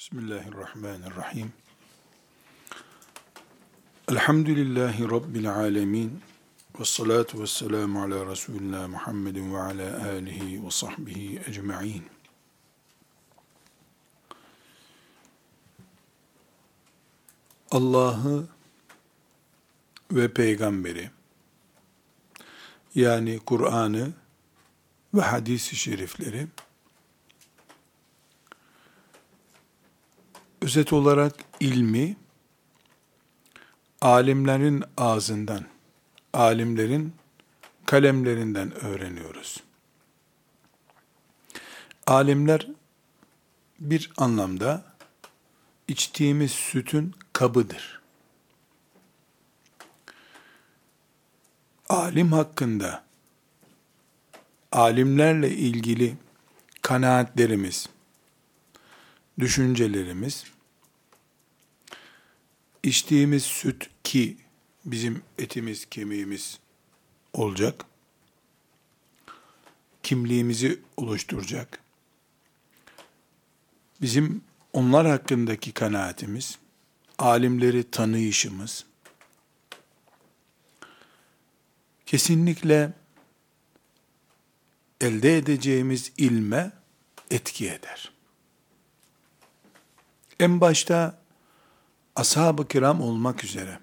[0.00, 1.52] Bismillahirrahmanirrahim.
[4.08, 6.20] Elhamdülillahi Rabbil alemin.
[6.80, 12.04] Ve salatu ve selamu ala Resulina Muhammedin ve ala alihi ve sahbihi ecma'in.
[17.70, 18.48] Allah'ı
[20.12, 21.10] ve peygamberi
[22.94, 24.12] yani Kur'an'ı
[25.14, 26.46] ve hadis-i şerifleri
[30.60, 32.16] özet olarak ilmi
[34.00, 35.64] alimlerin ağzından,
[36.32, 37.14] alimlerin
[37.86, 39.62] kalemlerinden öğreniyoruz.
[42.06, 42.66] Alimler
[43.80, 44.84] bir anlamda
[45.88, 48.00] içtiğimiz sütün kabıdır.
[51.88, 53.04] Alim hakkında
[54.72, 56.16] alimlerle ilgili
[56.82, 57.88] kanaatlerimiz,
[59.40, 60.44] düşüncelerimiz,
[62.82, 64.36] içtiğimiz süt ki
[64.84, 66.58] bizim etimiz, kemiğimiz
[67.32, 67.84] olacak,
[70.02, 71.80] kimliğimizi oluşturacak.
[74.00, 76.58] Bizim onlar hakkındaki kanaatimiz,
[77.18, 78.84] alimleri tanıyışımız,
[82.06, 82.92] kesinlikle
[85.00, 86.72] elde edeceğimiz ilme
[87.30, 88.19] etki eder.
[90.40, 91.18] En başta
[92.16, 93.78] ashab-ı kiram olmak üzere.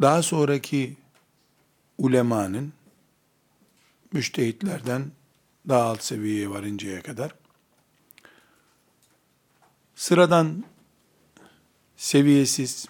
[0.00, 0.96] Daha sonraki
[1.98, 2.72] ulemanın
[4.12, 5.10] müştehitlerden
[5.68, 7.34] daha alt seviyeye varıncaya kadar
[9.94, 10.64] sıradan
[11.96, 12.86] seviyesiz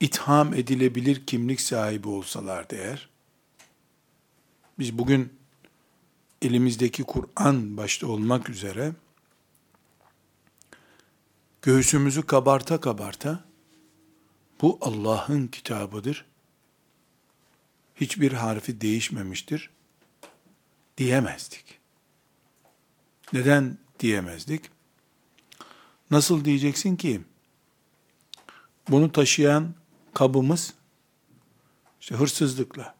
[0.00, 3.08] itham edilebilir kimlik sahibi olsalar eğer
[4.78, 5.32] biz bugün
[6.42, 8.92] elimizdeki Kur'an başta olmak üzere
[11.64, 13.44] göğsümüzü kabarta kabarta
[14.60, 16.26] bu Allah'ın kitabıdır.
[17.94, 19.70] Hiçbir harfi değişmemiştir
[20.96, 21.80] diyemezdik.
[23.32, 24.70] Neden diyemezdik?
[26.10, 27.20] Nasıl diyeceksin ki?
[28.88, 29.74] Bunu taşıyan
[30.14, 30.74] kabımız
[32.00, 32.94] işte hırsızlıkla,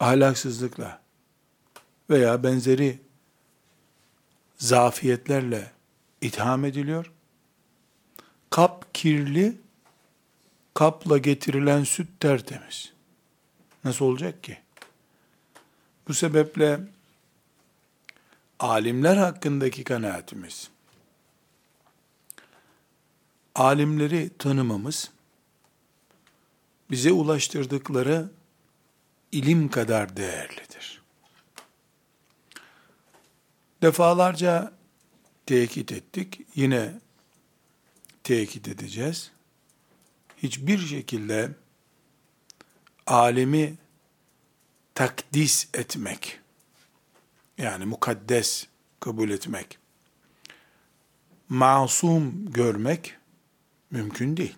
[0.00, 1.02] ahlaksızlıkla
[2.10, 3.00] veya benzeri
[4.56, 5.77] zafiyetlerle
[6.20, 7.12] itham ediliyor.
[8.50, 9.56] Kap kirli,
[10.74, 12.92] kapla getirilen süt tertemiz.
[13.84, 14.58] Nasıl olacak ki?
[16.08, 16.80] Bu sebeple
[18.58, 20.70] alimler hakkındaki kanaatimiz,
[23.54, 25.10] alimleri tanımamız,
[26.90, 28.30] bize ulaştırdıkları
[29.32, 31.02] ilim kadar değerlidir.
[33.82, 34.77] Defalarca
[35.48, 36.40] tekit ettik.
[36.54, 37.00] Yine
[38.24, 39.32] tekit edeceğiz.
[40.36, 41.50] Hiçbir şekilde
[43.06, 43.76] alemi
[44.94, 46.40] takdis etmek,
[47.58, 48.66] yani mukaddes
[49.00, 49.78] kabul etmek,
[51.48, 53.16] masum görmek
[53.90, 54.56] mümkün değil.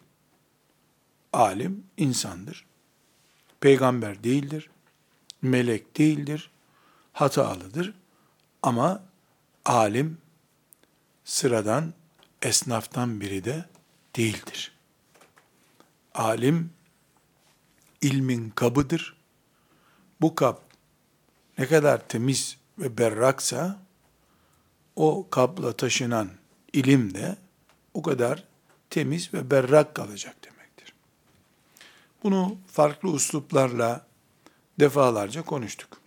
[1.33, 2.67] Alim insandır.
[3.61, 4.71] Peygamber değildir.
[5.43, 6.51] Melek değildir.
[7.12, 7.95] Hatalıdır.
[8.62, 9.03] Ama
[9.65, 10.19] alim
[11.31, 11.95] sıradan
[12.43, 13.65] esnaftan biri de
[14.17, 14.73] değildir.
[16.15, 16.73] Alim
[18.01, 19.17] ilmin kabıdır.
[20.21, 20.63] Bu kap
[21.59, 23.83] ne kadar temiz ve berraksa
[24.97, 26.31] o kapla taşınan
[26.73, 27.37] ilim de
[27.95, 28.45] o kadar
[28.91, 30.95] temiz ve berrak kalacak demektir.
[32.23, 34.07] Bunu farklı usluplarla
[34.81, 36.01] defalarca konuştuk.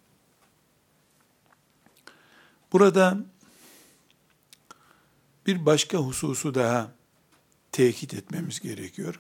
[2.72, 3.18] Burada
[5.48, 6.92] bir başka hususu daha
[7.72, 9.20] tekit etmemiz gerekiyor.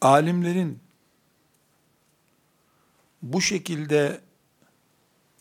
[0.00, 0.80] Alimlerin
[3.22, 4.20] bu şekilde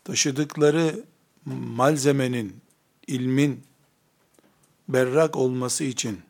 [0.03, 1.03] taşıdıkları
[1.45, 2.61] malzemenin,
[3.07, 3.63] ilmin
[4.89, 6.21] berrak olması için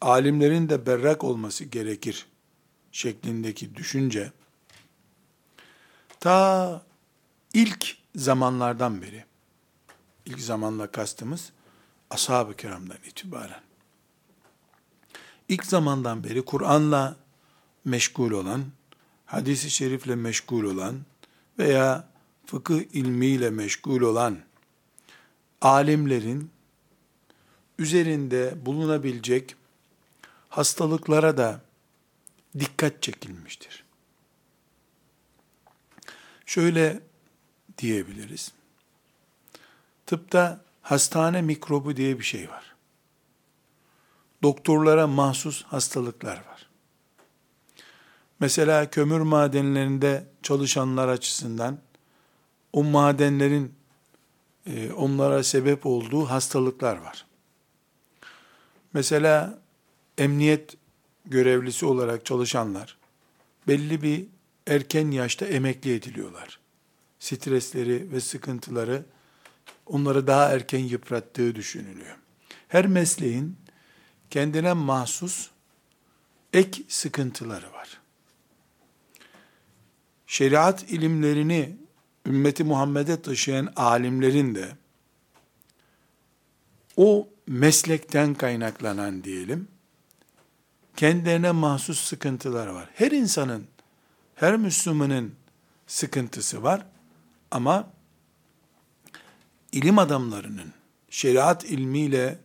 [0.00, 2.26] alimlerin de berrak olması gerekir
[2.92, 4.32] şeklindeki düşünce
[6.20, 6.82] ta
[7.54, 9.24] ilk zamanlardan beri
[10.26, 11.52] ilk zamanla kastımız
[12.10, 13.60] ashab-ı kiramdan itibaren.
[15.48, 17.16] İlk zamandan beri Kur'an'la
[17.84, 18.64] meşgul olan,
[19.26, 21.00] hadisi şerifle meşgul olan
[21.58, 22.08] veya
[22.46, 24.38] fıkıh ilmiyle meşgul olan
[25.60, 26.50] alimlerin
[27.78, 29.56] üzerinde bulunabilecek
[30.48, 31.60] hastalıklara da
[32.58, 33.84] dikkat çekilmiştir.
[36.46, 37.00] Şöyle
[37.78, 38.52] diyebiliriz.
[40.12, 42.74] Tıpta hastane mikrobu diye bir şey var.
[44.42, 46.68] Doktorlara mahsus hastalıklar var.
[48.40, 51.78] Mesela kömür madenlerinde çalışanlar açısından
[52.72, 53.74] o madenlerin
[54.66, 57.26] e, onlara sebep olduğu hastalıklar var.
[58.92, 59.58] Mesela
[60.18, 60.76] emniyet
[61.26, 62.98] görevlisi olarak çalışanlar
[63.68, 64.26] belli bir
[64.66, 66.58] erken yaşta emekli ediliyorlar.
[67.18, 69.04] Stresleri ve sıkıntıları
[69.86, 72.16] onları daha erken yıprattığı düşünülüyor.
[72.68, 73.56] Her mesleğin
[74.30, 75.50] kendine mahsus
[76.52, 78.00] ek sıkıntıları var.
[80.26, 81.76] Şeriat ilimlerini
[82.26, 84.76] ümmeti Muhammed'e taşıyan alimlerin de
[86.96, 89.68] o meslekten kaynaklanan diyelim,
[90.96, 92.88] kendilerine mahsus sıkıntıları var.
[92.94, 93.66] Her insanın,
[94.34, 95.34] her Müslümanın
[95.86, 96.86] sıkıntısı var
[97.50, 97.90] ama
[99.72, 100.72] ilim adamlarının,
[101.10, 102.38] şeriat ilmiyle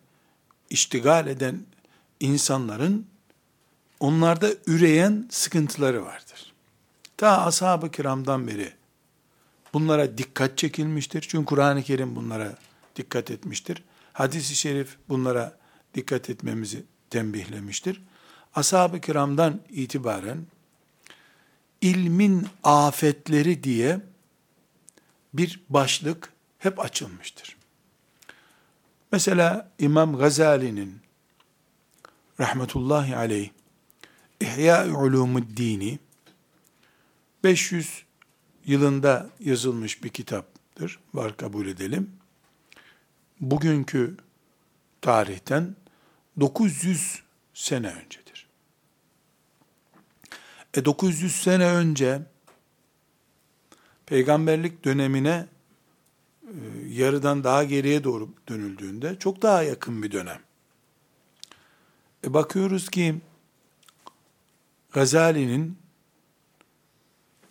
[0.70, 1.60] iştigal eden
[2.20, 3.08] insanların
[4.00, 6.54] onlarda üreyen sıkıntıları vardır.
[7.18, 8.74] Ta ashab-ı kiramdan beri
[9.74, 11.26] bunlara dikkat çekilmiştir.
[11.30, 12.58] Çünkü Kur'an-ı Kerim bunlara
[12.96, 13.84] dikkat etmiştir.
[14.14, 15.58] Hadis-i şerif bunlara
[15.94, 18.02] dikkat etmemizi tembihlemiştir.
[18.56, 20.38] Ashab-ı kiramdan itibaren
[21.82, 24.00] ilmin afetleri diye
[25.34, 27.58] bir başlık hep açılmıştır.
[29.12, 31.00] Mesela İmam Gazali'nin
[32.40, 33.50] rahmetullahi aleyh
[34.42, 36.00] İhya-i Ulumuddini
[37.44, 38.04] 500
[38.66, 41.00] yılında yazılmış bir kitaptır.
[41.14, 42.12] Var kabul edelim.
[43.40, 44.18] Bugünkü
[45.02, 45.76] tarihten
[46.40, 48.48] 900 sene öncedir.
[50.74, 52.22] E 900 sene önce
[54.06, 55.48] peygamberlik dönemine
[56.90, 60.40] yarıdan daha geriye doğru dönüldüğünde çok daha yakın bir dönem.
[62.24, 63.16] E bakıyoruz ki
[64.92, 65.78] Gazali'nin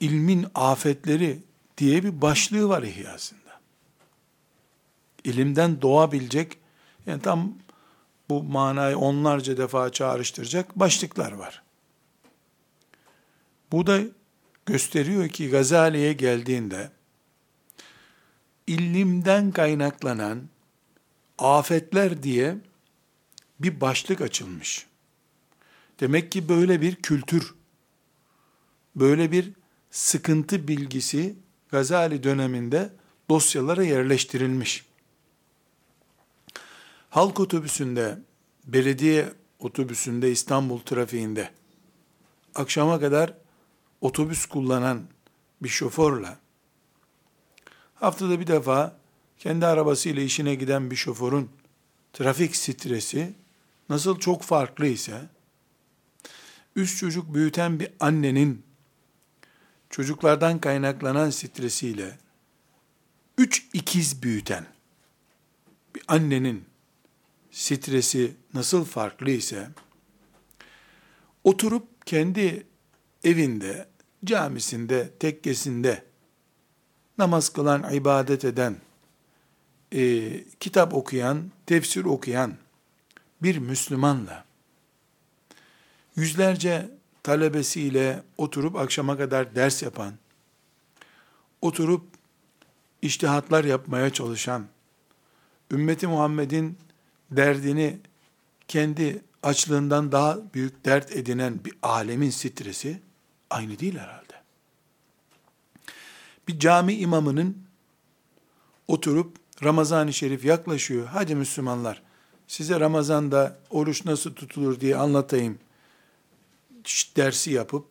[0.01, 1.43] ilmin afetleri
[1.79, 3.61] diye bir başlığı var İhyasında.
[5.25, 6.59] İlimden doğabilecek,
[7.07, 7.55] yani tam
[8.29, 11.63] bu manayı onlarca defa çağrıştıracak başlıklar var.
[13.73, 14.01] Bu da
[14.67, 16.91] gösteriyor ki Gazali'ye geldiğinde
[18.67, 20.49] ilimden kaynaklanan
[21.39, 22.57] afetler diye
[23.61, 24.87] bir başlık açılmış.
[26.01, 27.55] Demek ki böyle bir kültür,
[28.97, 29.53] böyle bir
[29.91, 31.37] sıkıntı bilgisi
[31.71, 32.91] Gazali döneminde
[33.31, 34.87] dosyalara yerleştirilmiş.
[37.11, 38.19] Halk otobüsünde,
[38.65, 41.51] belediye otobüsünde İstanbul trafiğinde
[42.55, 43.35] akşama kadar
[44.01, 45.03] otobüs kullanan
[45.63, 46.37] bir şoförle
[47.97, 48.97] haftada bir defa
[49.39, 51.51] kendi arabasıyla işine giden bir şoförün
[52.13, 53.35] trafik stresi
[53.89, 55.21] nasıl çok farklı ise
[56.77, 58.63] üç çocuk büyüten bir annenin
[59.91, 62.19] çocuklardan kaynaklanan stresiyle
[63.39, 64.67] üç ikiz büyüten
[65.95, 66.65] bir annenin
[67.51, 69.69] stresi nasıl farklı ise
[71.45, 72.67] oturup kendi
[73.25, 73.89] evinde,
[74.25, 76.05] camisinde, tekkesinde
[77.19, 78.77] namaz kılan, ibadet eden,
[79.93, 82.55] e, kitap okuyan, tefsir okuyan
[83.43, 84.45] bir Müslümanla
[86.17, 86.91] yüzlerce
[87.23, 90.15] talebesiyle oturup akşama kadar ders yapan,
[91.63, 92.05] oturup
[93.03, 94.67] iştihatlar yapmaya çalışan,
[95.73, 96.79] ümmeti Muhammed'in
[97.31, 97.99] derdini
[98.69, 103.01] kendi açlığından daha büyük dert edinen bir alemin stresi
[103.51, 104.26] aynı değil herhalde.
[106.49, 107.59] Bir cami imamının
[108.89, 111.07] oturup Ramazan-ı Şerif yaklaşıyor.
[111.07, 112.03] Hadi Müslümanlar
[112.47, 115.59] size Ramazan'da oruç nasıl tutulur diye anlatayım
[117.17, 117.85] dersi yapıp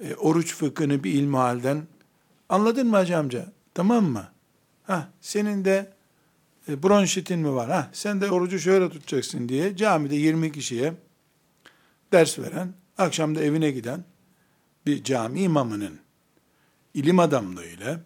[0.00, 1.86] e, oruç fıkhını bir ilmihalden
[2.48, 3.52] anladın mı hacı amca?
[3.74, 4.28] Tamam mı?
[4.82, 5.92] Ha, senin de
[6.68, 7.70] e, bronşitin mi var?
[7.70, 10.94] Ha, sen de orucu şöyle tutacaksın diye camide 20 kişiye
[12.12, 14.04] ders veren, akşamda evine giden
[14.86, 15.98] bir cami imamının
[16.94, 18.00] ilim adamlığıyla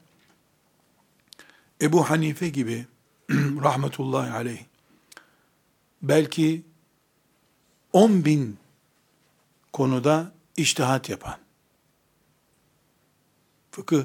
[1.81, 2.87] Ebu Hanife gibi
[3.63, 4.65] rahmetullahi aleyh
[6.03, 6.63] belki
[7.93, 8.59] 10 bin
[9.73, 11.39] konuda iştihat yapan,
[13.71, 14.05] fıkıh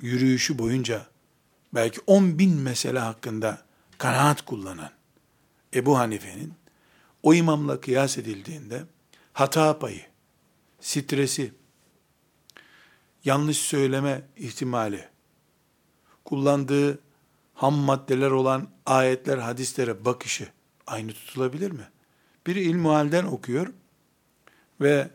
[0.00, 1.06] yürüyüşü boyunca
[1.74, 3.62] belki 10 bin mesele hakkında
[3.98, 4.90] kanaat kullanan
[5.74, 6.54] Ebu Hanife'nin
[7.22, 8.84] o imamla kıyas edildiğinde
[9.32, 10.06] hata payı,
[10.80, 11.52] stresi,
[13.24, 15.08] yanlış söyleme ihtimali
[16.24, 16.98] kullandığı
[17.54, 20.48] ham maddeler olan ayetler, hadislere bakışı
[20.86, 21.88] aynı tutulabilir mi?
[22.46, 23.72] Biri ilmuhalden okuyor
[24.80, 25.10] ve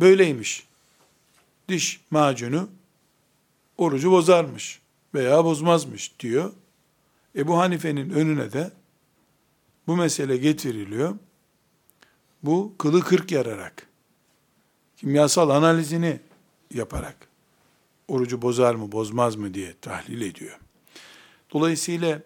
[0.00, 0.66] böyleymiş.
[1.68, 2.68] Diş macunu
[3.78, 4.80] orucu bozarmış
[5.14, 6.52] veya bozmazmış diyor.
[7.36, 8.70] Ebu Hanife'nin önüne de
[9.86, 11.16] bu mesele getiriliyor.
[12.42, 13.86] Bu kılı kırk yararak,
[14.96, 16.20] kimyasal analizini
[16.74, 17.28] yaparak,
[18.08, 20.58] orucu bozar mı bozmaz mı diye tahlil ediyor.
[21.52, 22.22] Dolayısıyla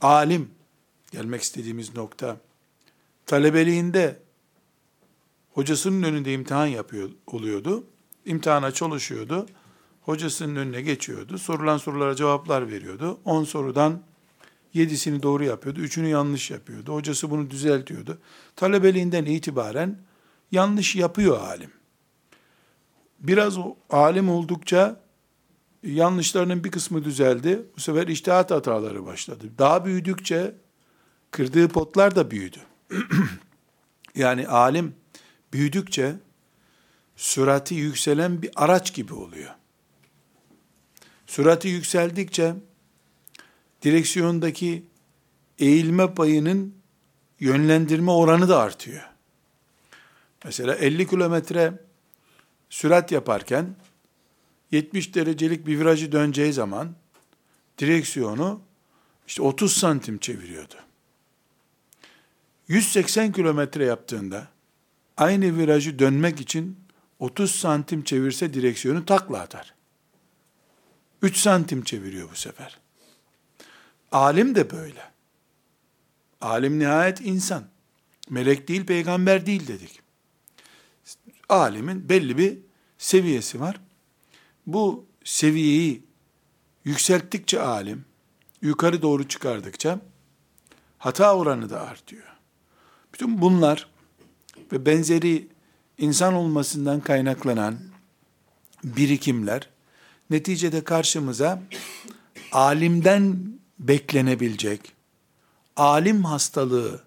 [0.00, 0.50] alim,
[1.12, 2.36] gelmek istediğimiz nokta,
[3.26, 4.18] talebeliğinde
[5.52, 7.84] hocasının önünde imtihan yapıyor oluyordu.
[8.24, 9.46] İmtihana çalışıyordu.
[10.02, 11.38] Hocasının önüne geçiyordu.
[11.38, 13.20] Sorulan sorulara cevaplar veriyordu.
[13.24, 14.02] 10 sorudan
[14.74, 16.94] yedisini doğru yapıyordu, üçünü yanlış yapıyordu.
[16.94, 18.18] Hocası bunu düzeltiyordu.
[18.56, 19.98] Talebeliğinden itibaren
[20.52, 21.70] yanlış yapıyor alim.
[23.20, 23.56] Biraz
[23.90, 25.00] alim oldukça
[25.82, 27.62] yanlışlarının bir kısmı düzeldi.
[27.76, 29.44] Bu sefer iştihat hataları başladı.
[29.58, 30.54] Daha büyüdükçe
[31.30, 32.58] kırdığı potlar da büyüdü.
[34.14, 34.94] yani alim
[35.52, 36.14] büyüdükçe
[37.16, 39.50] sürati yükselen bir araç gibi oluyor.
[41.26, 42.54] Sürati yükseldikçe
[43.82, 44.86] direksiyondaki
[45.58, 46.74] eğilme payının
[47.40, 49.02] yönlendirme oranı da artıyor.
[50.44, 51.89] Mesela 50 kilometre
[52.70, 53.76] sürat yaparken
[54.70, 56.94] 70 derecelik bir virajı döneceği zaman
[57.78, 58.60] direksiyonu
[59.26, 60.74] işte 30 santim çeviriyordu.
[62.68, 64.48] 180 kilometre yaptığında
[65.16, 66.78] aynı virajı dönmek için
[67.18, 69.74] 30 santim çevirse direksiyonu takla atar.
[71.22, 72.78] 3 santim çeviriyor bu sefer.
[74.12, 75.10] Alim de böyle.
[76.40, 77.64] Alim nihayet insan.
[78.30, 80.00] Melek değil, peygamber değil dedik.
[81.50, 82.58] Alimin belli bir
[82.98, 83.80] seviyesi var.
[84.66, 86.02] Bu seviyeyi
[86.84, 88.04] yükselttikçe alim,
[88.62, 90.00] yukarı doğru çıkardıkça
[90.98, 92.26] hata oranı da artıyor.
[93.14, 93.88] Bütün bunlar
[94.72, 95.48] ve benzeri
[95.98, 97.78] insan olmasından kaynaklanan
[98.84, 99.68] birikimler
[100.30, 101.62] neticede karşımıza
[102.52, 104.92] alimden beklenebilecek,
[105.76, 107.04] alim hastalığı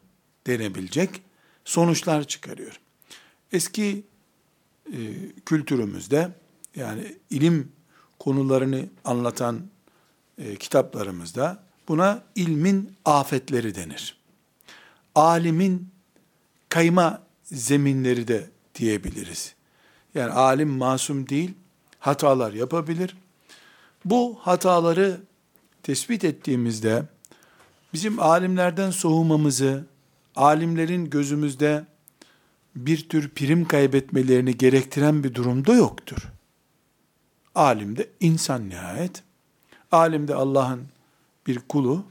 [0.48, 1.22] denebilecek
[1.66, 2.80] sonuçlar çıkarıyor.
[3.52, 4.04] Eski
[4.92, 4.98] e,
[5.46, 6.32] kültürümüzde
[6.76, 7.72] yani ilim
[8.20, 9.62] konularını anlatan
[10.38, 14.18] e, kitaplarımızda buna ilmin afetleri denir.
[15.16, 15.90] Alimin
[16.70, 19.56] kayma zeminleri de diyebiliriz.
[20.16, 21.54] Yani alim masum değil,
[22.00, 23.18] hatalar yapabilir.
[24.06, 25.22] Bu hataları
[25.84, 27.04] tespit ettiğimizde
[27.94, 29.86] bizim alimlerden soğumamızı,
[30.36, 31.86] alimlerin gözümüzde
[32.76, 36.18] bir tür prim kaybetmelerini gerektiren bir durumda yoktur.
[37.56, 39.24] Alim de insan nihayet.
[39.92, 40.88] Alim de Allah'ın
[41.48, 42.06] bir kulu.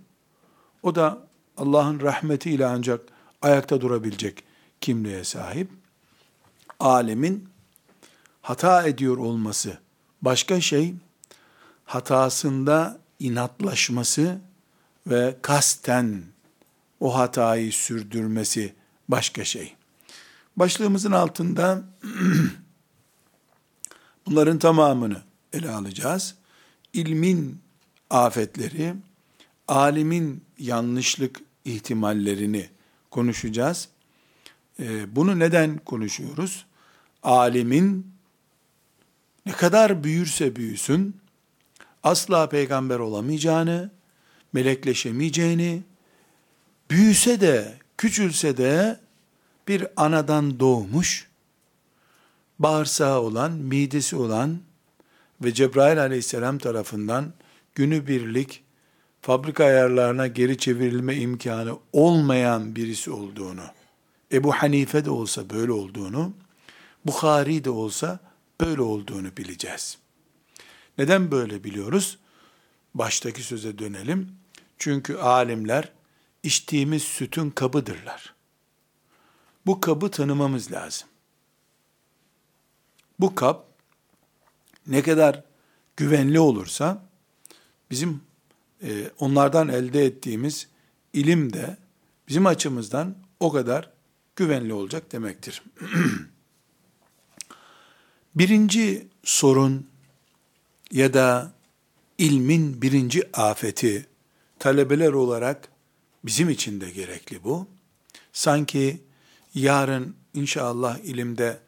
[0.82, 1.18] O da
[1.56, 3.00] Allah'ın rahmetiyle ancak
[3.42, 4.44] ayakta durabilecek
[4.80, 5.68] kimliğe sahip.
[6.80, 7.48] Alemin
[8.42, 9.78] hata ediyor olması
[10.22, 10.94] başka şey,
[11.84, 14.40] hatasında inatlaşması
[15.06, 16.22] ve kasten
[17.00, 18.74] o hatayı sürdürmesi
[19.08, 19.74] başka şey.
[20.56, 21.82] Başlığımızın altında
[24.26, 26.34] bunların tamamını ele alacağız.
[26.92, 27.60] İlmin
[28.10, 28.94] afetleri,
[29.68, 32.68] alimin yanlışlık ihtimallerini
[33.10, 33.88] konuşacağız.
[34.80, 36.66] Ee, bunu neden konuşuyoruz?
[37.22, 38.12] Alimin
[39.46, 41.16] ne kadar büyürse büyüsün,
[42.02, 43.90] asla peygamber olamayacağını,
[44.52, 45.82] melekleşemeyeceğini,
[46.90, 49.00] büyüse de, küçülse de
[49.68, 51.28] bir anadan doğmuş,
[52.58, 54.58] bağırsağı olan, midesi olan
[55.40, 57.32] ve Cebrail aleyhisselam tarafından
[57.74, 58.62] günübirlik
[59.20, 63.64] fabrika ayarlarına geri çevrilme imkanı olmayan birisi olduğunu,
[64.32, 66.32] Ebu Hanife de olsa böyle olduğunu,
[67.06, 68.18] Bukhari de olsa
[68.60, 69.98] böyle olduğunu bileceğiz.
[70.98, 72.18] Neden böyle biliyoruz?
[72.94, 74.28] Baştaki söze dönelim.
[74.78, 75.92] Çünkü alimler
[76.42, 78.31] içtiğimiz sütün kabıdırlar.
[79.66, 81.08] Bu kabı tanımamız lazım.
[83.20, 83.66] Bu kap
[84.86, 85.44] ne kadar
[85.96, 87.02] güvenli olursa
[87.90, 88.22] bizim
[88.82, 90.68] e, onlardan elde ettiğimiz
[91.12, 91.76] ilim de
[92.28, 93.90] bizim açımızdan o kadar
[94.36, 95.62] güvenli olacak demektir.
[98.34, 99.86] Birinci sorun
[100.90, 101.52] ya da
[102.18, 104.06] ilmin birinci afeti
[104.58, 105.68] talebeler olarak
[106.24, 107.66] bizim için de gerekli bu.
[108.32, 109.02] Sanki
[109.54, 111.60] yarın inşallah ilimde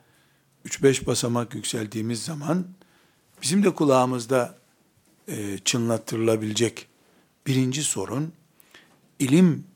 [0.66, 2.66] 3-5 basamak yükseldiğimiz zaman
[3.42, 4.58] bizim de kulağımızda
[5.28, 6.88] e, çınlattırılabilecek
[7.46, 8.32] birinci sorun,
[9.18, 9.66] ilim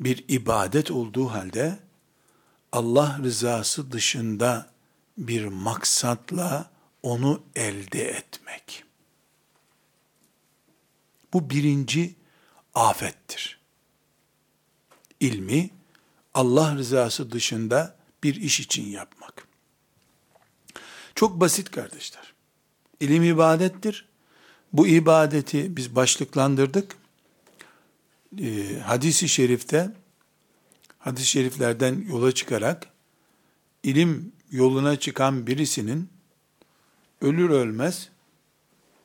[0.00, 1.78] bir ibadet olduğu halde,
[2.72, 4.70] Allah rızası dışında
[5.18, 6.70] bir maksatla
[7.02, 8.84] onu elde etmek.
[11.32, 12.14] Bu birinci
[12.74, 13.58] afettir.
[15.20, 15.70] İlmi
[16.34, 19.46] Allah rızası dışında bir iş için yapmak.
[21.14, 22.34] Çok basit kardeşler.
[23.00, 24.08] İlim ibadettir.
[24.72, 26.96] Bu ibadeti biz başlıklandırdık.
[28.40, 29.90] Ee, hadisi şerifte,
[30.98, 32.86] hadis-i şeriflerden yola çıkarak,
[33.82, 36.08] ilim yoluna çıkan birisinin,
[37.20, 38.08] ölür ölmez,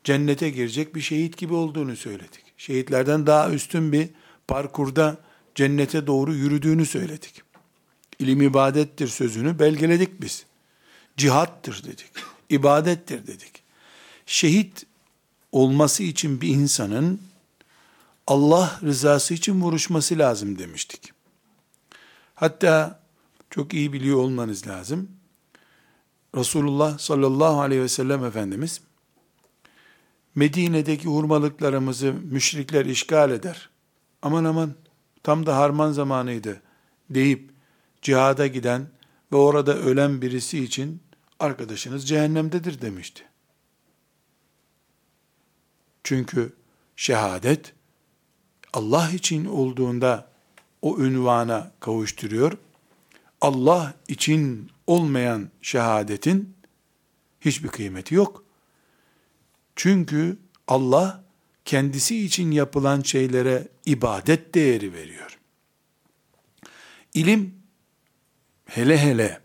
[0.04, 2.44] cennete girecek bir şehit gibi olduğunu söyledik.
[2.58, 4.10] Şehitlerden daha üstün bir
[4.48, 5.18] parkurda
[5.58, 7.42] cennete doğru yürüdüğünü söyledik.
[8.20, 10.46] İlim ibadettir sözünü belgeledik biz.
[11.18, 12.12] Cihattır dedik.
[12.50, 13.64] İbadettir dedik.
[14.26, 14.86] Şehit
[15.52, 17.22] olması için bir insanın
[18.28, 21.14] Allah rızası için vuruşması lazım demiştik.
[22.36, 23.00] Hatta
[23.50, 25.10] çok iyi biliyor olmanız lazım.
[26.36, 28.82] Resulullah sallallahu aleyhi ve sellem Efendimiz
[30.36, 33.70] Medine'deki hurmalıklarımızı müşrikler işgal eder.
[34.22, 34.74] Aman aman
[35.24, 36.62] tam da harman zamanıydı
[37.10, 37.50] deyip
[38.02, 38.88] cihada giden
[39.32, 41.02] ve orada ölen birisi için
[41.40, 43.24] arkadaşınız cehennemdedir demişti.
[46.04, 46.54] Çünkü
[46.96, 47.74] şehadet
[48.74, 50.30] Allah için olduğunda
[50.82, 52.58] o ünvana kavuşturuyor.
[53.42, 56.54] Allah için olmayan şehadetin
[57.42, 58.44] hiçbir kıymeti yok.
[59.76, 61.24] Çünkü Allah
[61.66, 65.40] kendisi için yapılan şeylere ibadet değeri veriyor.
[67.14, 67.56] İlim
[68.66, 69.42] hele hele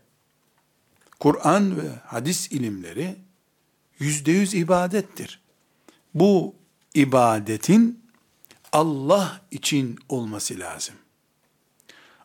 [1.19, 3.15] Kur'an ve hadis ilimleri
[3.99, 5.41] yüzde yüz ibadettir.
[6.13, 6.55] Bu
[6.93, 8.03] ibadetin
[8.71, 10.95] Allah için olması lazım.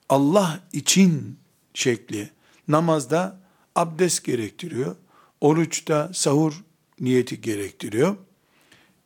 [0.09, 1.39] Allah için
[1.75, 2.31] şekli
[2.69, 3.41] namazda
[3.75, 4.97] abdest gerektiriyor.
[5.41, 6.65] Oruçta sahur
[7.01, 8.17] niyeti gerektiriyor.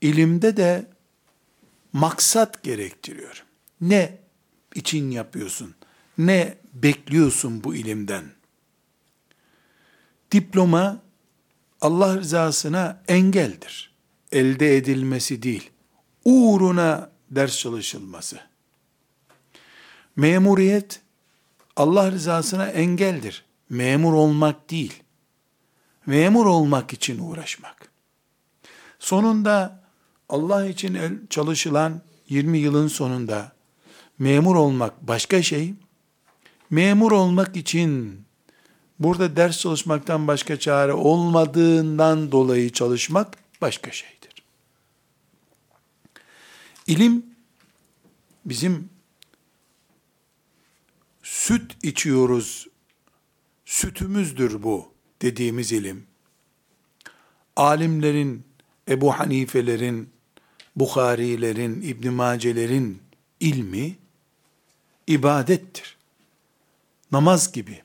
[0.00, 0.91] İlimde de
[1.92, 3.44] maksat gerektiriyor.
[3.80, 4.18] Ne
[4.74, 5.74] için yapıyorsun?
[6.18, 8.24] Ne bekliyorsun bu ilimden?
[10.32, 11.02] Diploma
[11.80, 13.92] Allah rızasına engeldir.
[14.32, 15.70] Elde edilmesi değil.
[16.24, 18.40] Uğruna ders çalışılması.
[20.16, 21.00] Memuriyet
[21.76, 23.44] Allah rızasına engeldir.
[23.68, 25.02] Memur olmak değil.
[26.06, 27.90] Memur olmak için uğraşmak.
[28.98, 29.81] Sonunda
[30.32, 33.52] Allah için çalışılan 20 yılın sonunda
[34.18, 35.74] memur olmak başka şey.
[36.70, 38.20] Memur olmak için
[38.98, 44.42] burada ders çalışmaktan başka çare olmadığından dolayı çalışmak başka şeydir.
[46.86, 47.26] İlim
[48.44, 48.88] bizim
[51.22, 52.68] süt içiyoruz,
[53.64, 54.92] sütümüzdür bu
[55.22, 56.06] dediğimiz ilim.
[57.56, 58.44] Alimlerin,
[58.88, 60.12] Ebu Hanifelerin,
[60.76, 63.02] Bukharilerin, İbn Macelerin
[63.40, 63.96] ilmi
[65.06, 65.96] ibadettir.
[67.12, 67.82] Namaz gibi,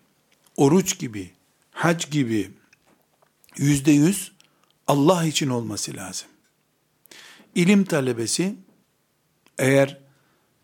[0.57, 1.31] oruç gibi,
[1.71, 2.51] hac gibi
[3.57, 4.31] yüzde yüz
[4.87, 6.27] Allah için olması lazım.
[7.55, 8.55] İlim talebesi
[9.57, 9.97] eğer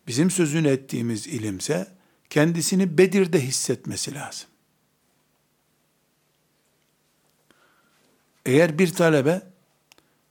[0.08, 1.88] bizim sözünü ettiğimiz ilimse
[2.30, 4.48] kendisini Bedir'de hissetmesi lazım.
[8.46, 9.53] Eğer bir talebe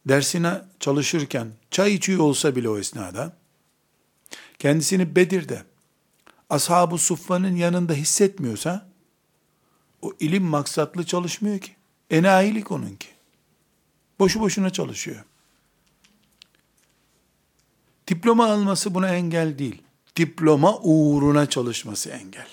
[0.08, 3.36] dersine çalışırken çay içiyor olsa bile o esnada
[4.58, 5.62] kendisini Bedir'de
[6.50, 8.88] ashab-ı suffanın yanında hissetmiyorsa
[10.02, 11.72] o ilim maksatlı çalışmıyor ki.
[12.10, 13.08] Enayilik onunki.
[14.18, 15.24] Boşu boşuna çalışıyor.
[18.08, 19.82] Diploma alması buna engel değil.
[20.16, 22.48] Diploma uğruna çalışması engel.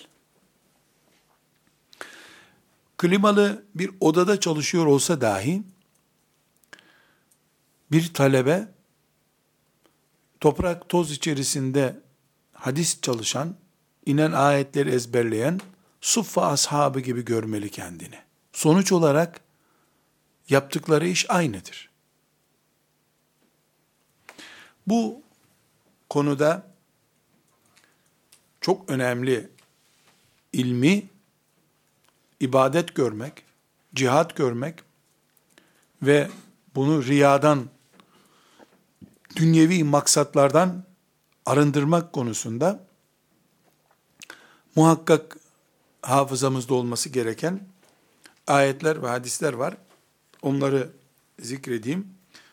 [2.98, 5.64] Klimalı bir odada çalışıyor olsa dahi
[7.92, 8.68] bir talebe
[10.40, 12.00] toprak toz içerisinde
[12.54, 13.56] hadis çalışan,
[14.06, 15.60] inen ayetleri ezberleyen
[16.02, 18.20] suffa ashabı gibi görmeli kendini.
[18.54, 19.42] Sonuç olarak
[20.50, 21.90] yaptıkları iş aynıdır.
[24.88, 25.22] Bu
[26.10, 26.68] konuda
[28.62, 29.50] çok önemli
[30.54, 31.04] ilmi
[32.40, 33.44] ibadet görmek,
[33.96, 34.80] cihat görmek
[36.02, 36.30] ve
[36.76, 37.70] bunu riyadan,
[39.40, 40.84] dünyevi maksatlardan
[41.46, 42.84] arındırmak konusunda
[44.76, 45.38] muhakkak
[46.02, 47.60] hafızamızda olması gereken
[48.48, 49.78] ayetler ve hadisler var.
[50.42, 50.90] Onları
[51.40, 52.08] zikredeyim.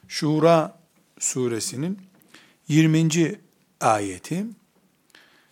[0.08, 0.78] Şura
[1.18, 1.98] suresinin
[2.68, 3.40] 20.
[3.80, 4.46] ayeti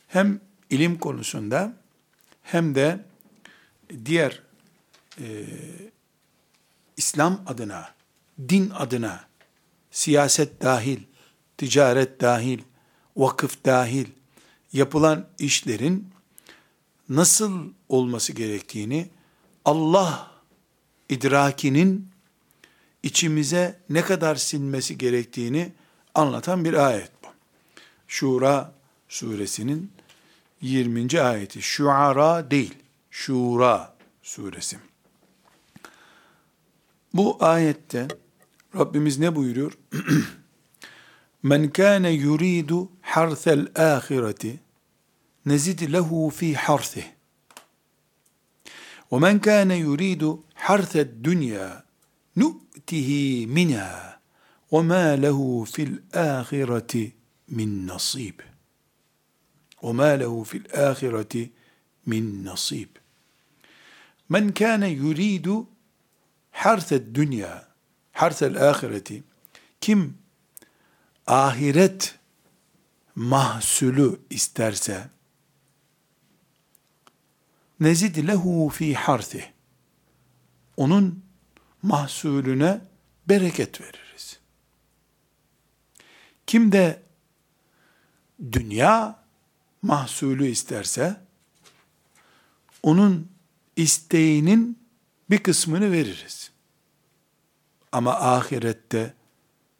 [0.09, 1.77] hem ilim konusunda
[2.43, 3.05] hem de
[4.05, 4.43] diğer
[5.21, 5.47] e,
[6.97, 7.95] İslam adına,
[8.49, 9.25] din adına,
[9.91, 11.01] siyaset dahil,
[11.65, 12.59] ticaret dahil,
[13.17, 14.07] vakıf dahil
[14.73, 16.09] yapılan işlerin
[17.09, 19.09] nasıl olması gerektiğini
[19.65, 20.31] Allah
[21.09, 22.09] idrakinin
[23.03, 25.73] içimize ne kadar sinmesi gerektiğini
[26.15, 27.29] anlatan bir ayet bu.
[28.09, 28.73] Şura
[29.09, 29.93] suresinin
[30.61, 31.21] 20.
[31.21, 31.63] ayeti.
[31.63, 32.75] Şuara değil,
[33.11, 34.79] Şura suresi.
[37.15, 38.09] Bu ayette
[38.77, 39.79] Rabbimiz ne buyuruyor?
[41.45, 44.61] Men kâne yuridu harsel âhireti
[45.47, 47.05] nezid lehu fi harsih.
[49.13, 51.85] Ve men kâne yuridu harsed dünya
[52.37, 54.21] nu'tihi minha
[54.73, 57.13] ve ma lehu fil ahireti
[57.49, 58.41] min nasib.
[59.83, 61.53] Ve ma lehu fil ahireti
[62.07, 62.89] min nasib.
[64.29, 65.67] Men kâne yuridu
[66.51, 67.69] harsed dünya,
[68.13, 69.23] harsel ahireti,
[69.81, 70.24] kim
[71.27, 72.19] ahiret
[73.15, 75.09] mahsulü isterse,
[77.81, 79.53] nezid lehu fi harsi,
[80.77, 81.25] onun
[81.83, 82.81] mahsulüne
[83.29, 84.41] bereket veririz.
[86.47, 87.03] Kim de
[88.53, 89.25] dünya
[89.83, 91.21] mahsulü isterse,
[92.83, 93.29] onun
[93.77, 94.79] isteğinin
[95.31, 96.51] bir kısmını veririz.
[97.93, 99.15] Ama ahirette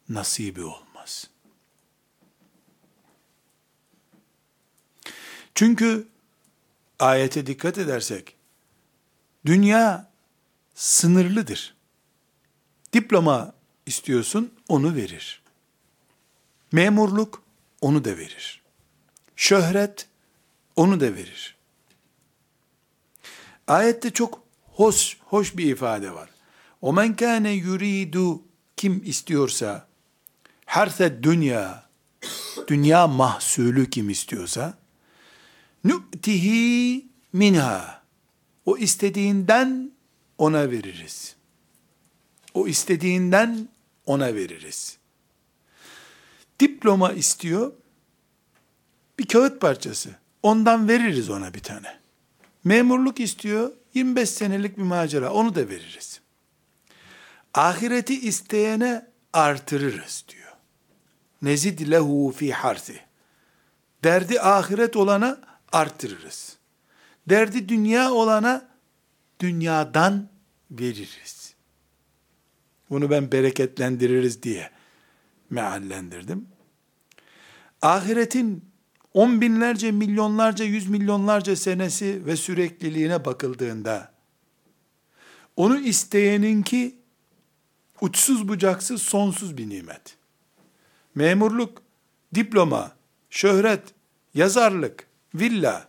[0.09, 0.84] nasibi olmaz.
[5.55, 6.07] Çünkü
[6.99, 8.35] ayete dikkat edersek,
[9.45, 10.11] dünya
[10.75, 11.75] sınırlıdır.
[12.93, 13.53] Diploma
[13.85, 15.41] istiyorsun, onu verir.
[16.71, 17.43] Memurluk,
[17.81, 18.61] onu da verir.
[19.35, 20.07] Şöhret,
[20.75, 21.55] onu da verir.
[23.67, 26.29] Ayette çok hoş, hoş bir ifade var.
[26.81, 28.41] O men kâne yuridu
[28.77, 29.87] kim istiyorsa
[30.65, 31.85] herse dünya
[32.67, 34.77] dünya mahsulü kim istiyorsa
[35.85, 38.01] nü'tihi minha
[38.65, 39.91] o istediğinden
[40.37, 41.35] ona veririz.
[42.53, 43.69] O istediğinden
[44.05, 44.97] ona veririz.
[46.59, 47.73] Diploma istiyor,
[49.19, 50.15] bir kağıt parçası.
[50.43, 51.99] Ondan veririz ona bir tane.
[52.63, 56.21] Memurluk istiyor, 25 senelik bir macera, onu da veririz.
[57.53, 60.51] Ahireti isteyene artırırız diyor.
[61.41, 62.99] Nezid lehu fi harsi.
[64.03, 66.57] Derdi ahiret olana artırırız.
[67.29, 68.69] Derdi dünya olana
[69.39, 70.29] dünyadan
[70.71, 71.53] veririz.
[72.89, 74.71] Bunu ben bereketlendiririz diye
[75.49, 76.47] meallendirdim.
[77.81, 78.65] Ahiretin
[79.13, 84.11] on binlerce, milyonlarca, yüz milyonlarca senesi ve sürekliliğine bakıldığında,
[85.55, 86.95] onu isteyeninki
[88.01, 90.17] uçsuz bucaksız sonsuz bir nimet.
[91.15, 91.81] Memurluk,
[92.35, 92.95] diploma,
[93.29, 93.83] şöhret,
[94.33, 95.07] yazarlık,
[95.39, 95.87] villa,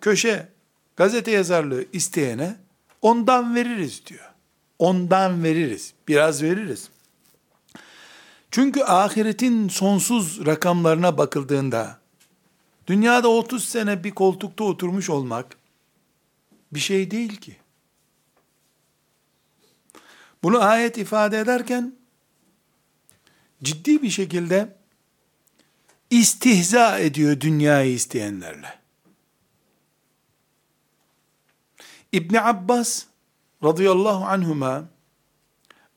[0.00, 0.48] köşe,
[0.96, 2.56] gazete yazarlığı isteyene
[3.02, 4.30] ondan veririz diyor.
[4.78, 5.94] Ondan veririz.
[6.08, 6.90] Biraz veririz.
[8.50, 11.98] Çünkü ahiretin sonsuz rakamlarına bakıldığında
[12.86, 15.56] dünyada 30 sene bir koltukta oturmuş olmak
[16.72, 17.56] bir şey değil ki.
[20.42, 21.94] Bunu ayet ifade ederken
[23.62, 24.75] ciddi bir şekilde
[26.10, 28.78] istihza ediyor dünyayı isteyenlerle.
[32.12, 33.04] İbni Abbas
[33.64, 34.88] radıyallahu anhuma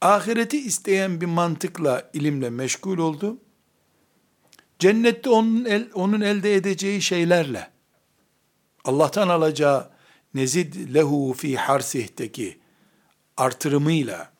[0.01, 3.37] ahireti isteyen bir mantıkla, ilimle meşgul oldu.
[4.79, 7.69] Cennette onun, el, onun elde edeceği şeylerle,
[8.85, 9.89] Allah'tan alacağı
[10.33, 12.59] nezid lehu fi harsih'teki
[13.37, 14.31] artırımıyla,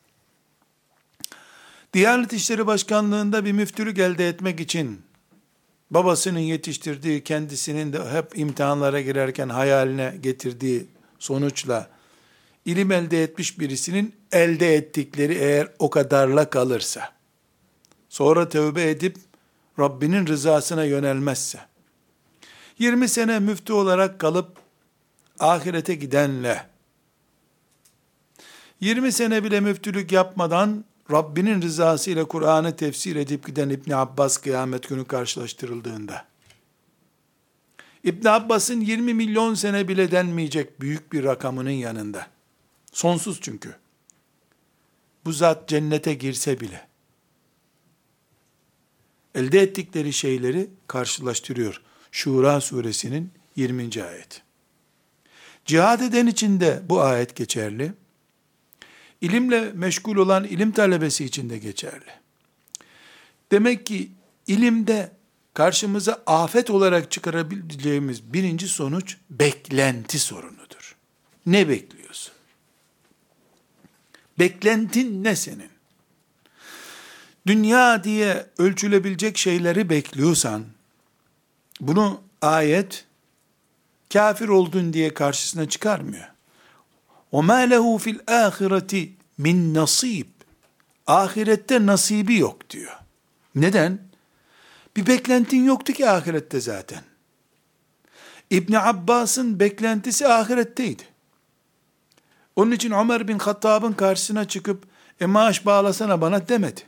[1.92, 5.02] Diyanet İşleri Başkanlığında bir müftülük elde etmek için,
[5.90, 10.86] babasının yetiştirdiği, kendisinin de hep imtihanlara girerken hayaline getirdiği
[11.18, 11.90] sonuçla,
[12.64, 17.12] ilim elde etmiş birisinin elde ettikleri eğer o kadarla kalırsa,
[18.08, 19.16] sonra tövbe edip
[19.78, 21.58] Rabbinin rızasına yönelmezse,
[22.78, 24.56] 20 sene müftü olarak kalıp
[25.38, 26.66] ahirete gidenle,
[28.80, 34.88] 20 sene bile müftülük yapmadan Rabbinin rızası ile Kur'an'ı tefsir edip giden İbn Abbas kıyamet
[34.88, 36.26] günü karşılaştırıldığında,
[38.04, 42.26] İbn Abbas'ın 20 milyon sene bile denmeyecek büyük bir rakamının yanında,
[42.92, 43.76] sonsuz çünkü,
[45.24, 46.88] bu zat cennete girse bile,
[49.34, 51.82] elde ettikleri şeyleri karşılaştırıyor.
[52.12, 54.04] Şura suresinin 20.
[54.04, 54.42] ayet.
[55.64, 57.92] Cihad eden için de bu ayet geçerli.
[59.20, 62.10] İlimle meşgul olan ilim talebesi için de geçerli.
[63.52, 64.10] Demek ki
[64.46, 65.12] ilimde
[65.54, 70.96] karşımıza afet olarak çıkarabileceğimiz birinci sonuç beklenti sorunudur.
[71.46, 72.32] Ne bekliyorsun?
[74.38, 75.70] Beklentin ne senin?
[77.46, 80.64] Dünya diye ölçülebilecek şeyleri bekliyorsan,
[81.80, 83.04] bunu ayet
[84.12, 86.26] kafir oldun diye karşısına çıkarmıyor.
[87.33, 90.27] وَمَا لَهُ فِي الْآخِرَةِ min nasib.
[91.07, 92.97] Ahirette nasibi yok diyor.
[93.55, 93.99] Neden?
[94.95, 97.01] Bir beklentin yoktu ki ahirette zaten.
[98.49, 101.03] İbni Abbas'ın beklentisi ahiretteydi.
[102.55, 104.83] Onun için Ömer bin Hattab'ın karşısına çıkıp
[105.21, 106.81] e maaş bağlasana bana demedi.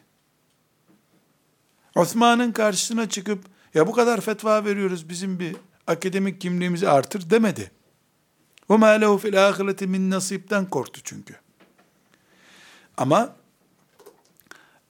[1.95, 5.55] Osman'ın karşısına çıkıp ya bu kadar fetva veriyoruz bizim bir
[5.87, 7.71] akademik kimliğimizi artır demedi.
[8.68, 11.34] Ma lehu fil ahireti min nasipten korktu çünkü.
[12.96, 13.36] Ama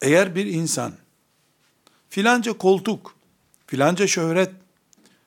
[0.03, 0.93] eğer bir insan
[2.09, 3.15] filanca koltuk,
[3.67, 4.51] filanca şöhret,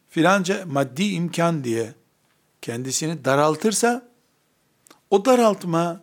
[0.09, 1.93] filanca maddi imkan diye
[2.61, 4.09] kendisini daraltırsa
[5.09, 6.01] o daraltma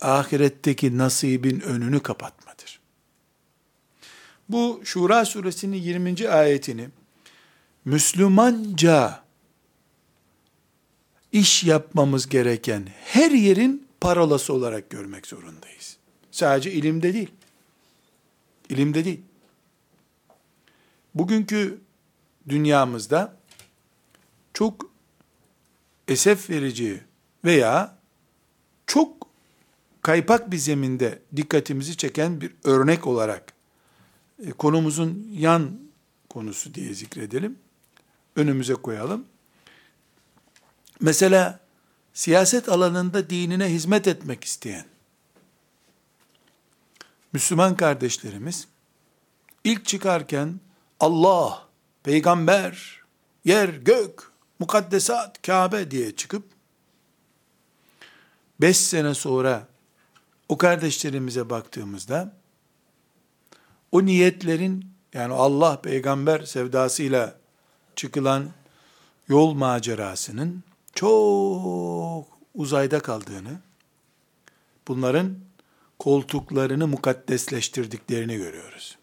[0.00, 2.80] ahiretteki nasibin önünü kapatmadır.
[4.48, 6.28] Bu Şura suresinin 20.
[6.28, 6.88] ayetini
[7.84, 9.23] Müslümanca
[11.34, 15.96] iş yapmamız gereken her yerin parolası olarak görmek zorundayız.
[16.30, 17.30] Sadece ilimde değil.
[18.68, 19.20] İlimde değil.
[21.14, 21.80] Bugünkü
[22.48, 23.36] dünyamızda
[24.54, 24.90] çok
[26.08, 27.00] esef verici
[27.44, 27.98] veya
[28.86, 29.28] çok
[30.02, 33.52] kaypak bir zeminde dikkatimizi çeken bir örnek olarak
[34.46, 35.78] e, konumuzun yan
[36.28, 37.58] konusu diye zikredelim.
[38.36, 39.24] Önümüze koyalım.
[41.00, 41.60] Mesela
[42.12, 44.84] siyaset alanında dinine hizmet etmek isteyen
[47.32, 48.68] Müslüman kardeşlerimiz
[49.64, 50.60] ilk çıkarken
[51.00, 51.68] Allah,
[52.02, 53.00] peygamber,
[53.44, 56.44] yer, gök, mukaddesat, Kabe diye çıkıp
[58.60, 59.66] beş sene sonra
[60.48, 62.36] o kardeşlerimize baktığımızda
[63.92, 67.34] o niyetlerin yani Allah peygamber sevdasıyla
[67.96, 68.50] çıkılan
[69.28, 70.62] yol macerasının
[70.94, 73.60] çok uzayda kaldığını,
[74.88, 75.38] bunların
[75.98, 78.98] koltuklarını mukaddesleştirdiklerini görüyoruz.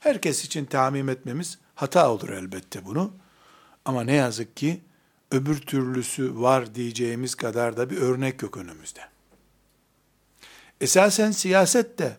[0.00, 3.12] Herkes için tamim etmemiz hata olur elbette bunu.
[3.84, 4.80] Ama ne yazık ki
[5.30, 9.00] öbür türlüsü var diyeceğimiz kadar da bir örnek yok önümüzde.
[10.80, 12.16] Esasen siyaset de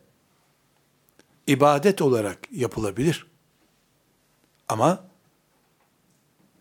[1.48, 3.28] ibadet olarak yapılabilir.
[4.68, 5.04] Ama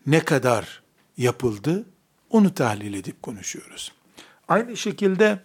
[0.05, 0.83] ne kadar
[1.17, 1.85] yapıldı
[2.31, 3.91] onu tahlil edip konuşuyoruz.
[4.47, 5.43] Aynı şekilde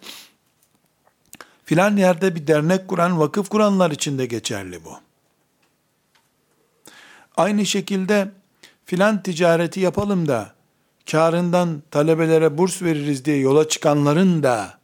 [1.65, 4.99] filan yerde bir dernek kuran, vakıf kuranlar için de geçerli bu.
[7.37, 8.31] Aynı şekilde
[8.85, 10.53] filan ticareti yapalım da
[11.11, 14.79] karından talebelere burs veririz diye yola çıkanların da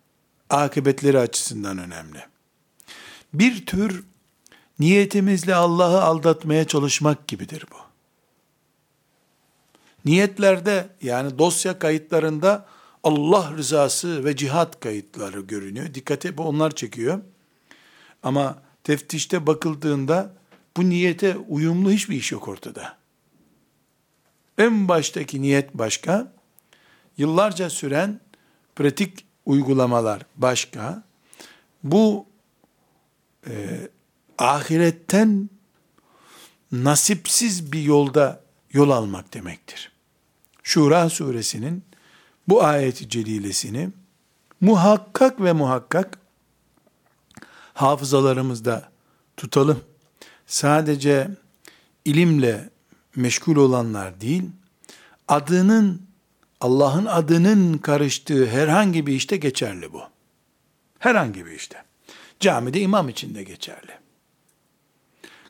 [0.50, 2.20] akıbetleri açısından önemli.
[3.34, 4.04] Bir tür
[4.80, 7.93] niyetimizle Allah'ı aldatmaya çalışmak gibidir bu.
[10.06, 12.66] Niyetlerde yani dosya kayıtlarında
[13.04, 15.94] Allah rızası ve cihat kayıtları görünüyor.
[15.94, 17.22] Dikkate bu onlar çekiyor.
[18.24, 20.34] Ama teftişte bakıldığında
[20.78, 22.98] bu niyete uyumlu hiçbir iş yok ortada.
[24.58, 26.34] En baştaki niyet başka,
[27.18, 28.20] yıllarca süren
[28.76, 31.04] pratik uygulamalar başka.
[31.84, 32.26] Bu
[33.48, 33.52] e,
[34.38, 35.50] ahiretten
[36.72, 39.93] nasipsiz bir yolda yol almak demektir.
[40.63, 41.84] Şura suresinin
[42.47, 43.89] bu ayeti celilesini
[44.62, 46.17] muhakkak ve muhakkak
[47.73, 48.91] hafızalarımızda
[49.38, 49.84] tutalım.
[50.47, 51.30] Sadece
[52.06, 52.69] ilimle
[53.15, 54.43] meşgul olanlar değil,
[55.28, 56.02] adının,
[56.62, 60.02] Allah'ın adının karıştığı herhangi bir işte geçerli bu.
[60.99, 61.84] Herhangi bir işte.
[62.39, 63.91] Camide imam için de geçerli.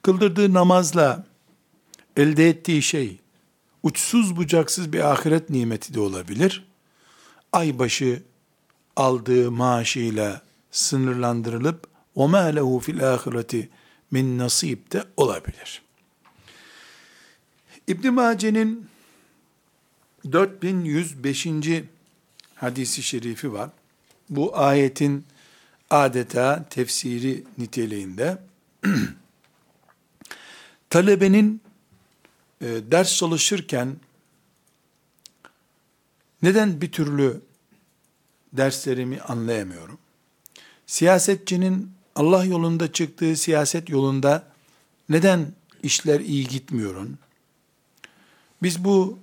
[0.02, 1.26] Kıldırdığı namazla
[2.18, 3.20] elde ettiği şey,
[3.83, 6.69] uçsuz bucaksız bir ahiret nimeti de olabilir.
[7.53, 8.23] Aybaşı
[8.97, 11.87] aldığı maaşıyla sınırlandırılıp
[12.17, 13.69] وَمَا لَهُ فِي الْآخِرَةِ
[14.11, 15.83] min nasip de olabilir.
[17.87, 18.87] İbn Mace'nin
[20.33, 21.47] 4105.
[22.55, 23.71] hadisi şerifi var.
[24.31, 25.25] Bu ayetin
[25.91, 28.39] adeta tefsiri niteliğinde.
[30.91, 31.61] talebenin
[32.62, 33.96] e, ders çalışırken
[36.42, 37.42] neden bir türlü
[38.54, 39.98] derslerimi anlayamıyorum?
[40.86, 44.44] Siyasetçinin Allah yolunda çıktığı siyaset yolunda
[45.10, 47.08] neden işler iyi gitmiyor?
[48.64, 49.20] Biz bu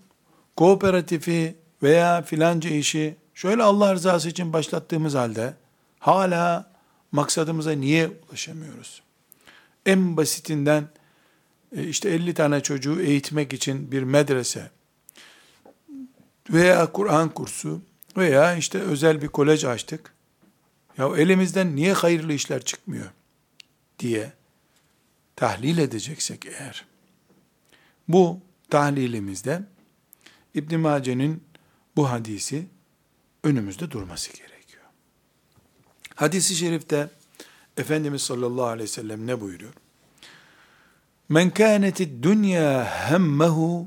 [0.56, 5.54] kooperatifi veya filanca işi şöyle Allah rızası için başlattığımız halde
[5.98, 6.70] hala
[7.12, 9.02] maksadımıza niye ulaşamıyoruz?
[9.86, 10.88] En basitinden
[11.72, 14.70] işte 50 tane çocuğu eğitmek için bir medrese
[16.50, 17.82] veya Kur'an kursu
[18.16, 20.14] veya işte özel bir kolej açtık.
[20.98, 23.10] Ya elimizden niye hayırlı işler çıkmıyor
[23.98, 24.32] diye
[25.36, 26.84] tahlil edeceksek eğer
[28.08, 29.62] bu tahlilimizde
[30.54, 31.42] İbn Mace'nin
[31.96, 32.66] bu hadisi
[33.44, 34.82] önümüzde durması gerekiyor.
[36.14, 37.10] Hadisi şerifte
[37.76, 39.72] Efendimiz sallallahu aleyhi ve sellem ne buyuruyor?
[41.30, 43.86] Men kâneti dünya hemmehu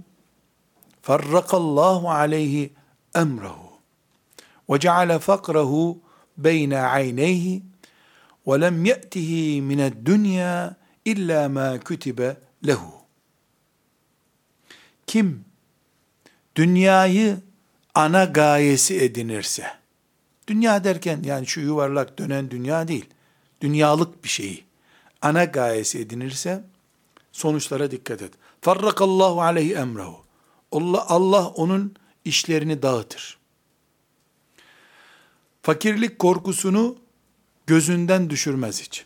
[1.02, 2.74] farrakallahu aleyhi
[3.16, 3.72] emrehu
[4.70, 6.00] ve ceale fakrahu
[6.38, 7.64] beyne ayneyhi
[8.48, 10.76] ve lem ye'tihi mined dünya
[11.06, 12.94] illa ma kütibe lehu.
[15.08, 15.46] Kim
[16.56, 17.38] dünyayı
[17.96, 19.68] ana gayesi edinirse,
[20.48, 23.06] dünya derken yani şu yuvarlak dönen dünya değil,
[23.62, 24.64] dünyalık bir şeyi
[25.22, 26.64] ana gayesi edinirse,
[27.34, 28.34] sonuçlara dikkat et.
[28.62, 30.24] Farrakallahu aleyhi emrehu.
[30.72, 33.38] Allah, Allah onun işlerini dağıtır.
[35.62, 36.96] Fakirlik korkusunu
[37.68, 39.06] gözünden düşürmez hiç.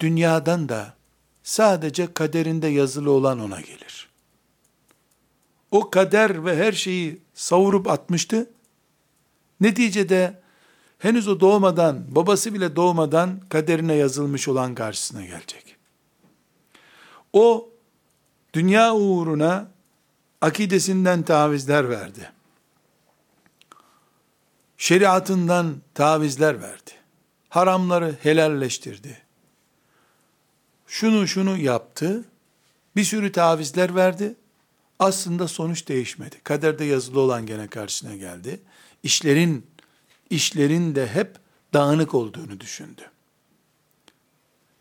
[0.00, 0.94] Dünyadan da
[1.42, 4.08] sadece kaderinde yazılı olan ona gelir.
[5.70, 8.50] O kader ve her şeyi savurup atmıştı.
[9.60, 10.42] Neticede
[10.98, 15.73] henüz o doğmadan, babası bile doğmadan kaderine yazılmış olan karşısına gelecek.
[17.34, 17.70] O
[18.52, 19.70] dünya uğruna
[20.40, 22.32] akidesinden tavizler verdi.
[24.78, 26.90] Şeriatından tavizler verdi.
[27.48, 29.18] Haramları helalleştirdi.
[30.86, 32.24] Şunu şunu yaptı.
[32.96, 34.34] Bir sürü tavizler verdi.
[34.98, 36.36] Aslında sonuç değişmedi.
[36.44, 38.60] Kaderde yazılı olan gene karşısına geldi.
[39.02, 39.66] İşlerin
[40.30, 41.36] işlerin de hep
[41.72, 43.02] dağınık olduğunu düşündü.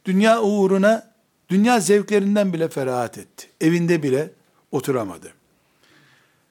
[0.06, 1.12] Dünya uğruna
[1.48, 3.48] dünya zevklerinden bile ferahat etti.
[3.61, 4.31] Evinde bile
[4.72, 5.33] oturamadı.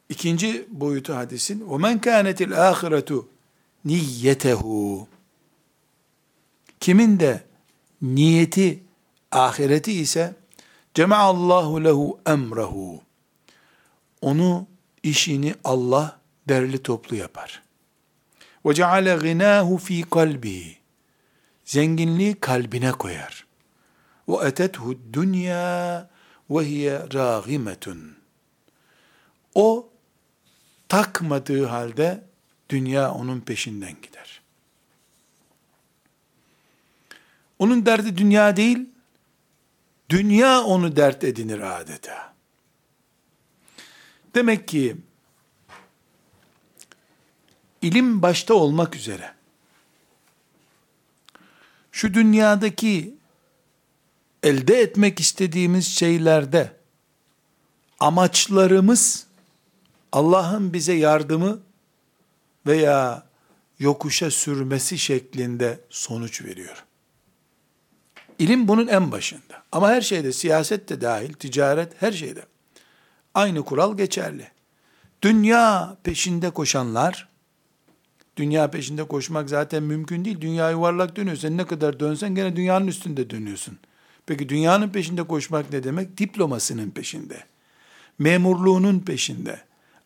[0.10, 3.26] İkinci boyutu hadisin وَمَنْ كَانَتِ الْآخِرَةُ
[3.86, 5.08] niyetehu.
[6.80, 7.44] Kimin de
[8.02, 8.84] niyeti
[9.32, 10.36] ahireti ise
[10.94, 13.02] cema'allahu lehu emrehu.
[14.22, 14.68] Onu
[15.04, 16.20] işini Allah
[16.50, 17.64] derli toplu yapar.
[18.66, 20.78] Ve ceale ginahu fi kalbihi.
[21.66, 23.46] Zenginliği kalbine koyar.
[25.13, 26.11] Dünya
[26.51, 28.17] ve hiye ragimetun.
[29.55, 29.89] O
[30.89, 32.25] takmadığı halde
[32.69, 34.43] dünya onun peşinden gider.
[37.59, 38.89] Onun derdi dünya değil,
[40.09, 42.35] dünya onu dert edinir adeta.
[44.35, 44.97] Demek ki
[47.83, 49.35] ilim başta olmak üzere
[51.93, 53.15] şu dünyadaki
[54.43, 56.73] elde etmek istediğimiz şeylerde
[58.01, 59.27] amaçlarımız
[60.13, 61.61] Allah'ın bize yardımı
[62.67, 63.27] veya
[63.79, 66.85] yokuşa sürmesi şeklinde sonuç veriyor.
[68.39, 69.63] İlim bunun en başında.
[69.73, 72.43] Ama her şeyde, siyaset de dahil, ticaret, her şeyde.
[73.35, 74.49] Aynı kural geçerli.
[75.23, 77.29] Dünya peşinde koşanlar,
[78.37, 80.41] dünya peşinde koşmak zaten mümkün değil.
[80.41, 81.37] Dünya yuvarlak dönüyor.
[81.37, 83.79] Sen ne kadar dönsen gene dünyanın üstünde dönüyorsun.
[84.27, 86.19] Peki dünyanın peşinde koşmak ne demek?
[86.19, 87.45] Diplomasının peşinde.
[88.19, 89.61] Memurluğunun peşinde.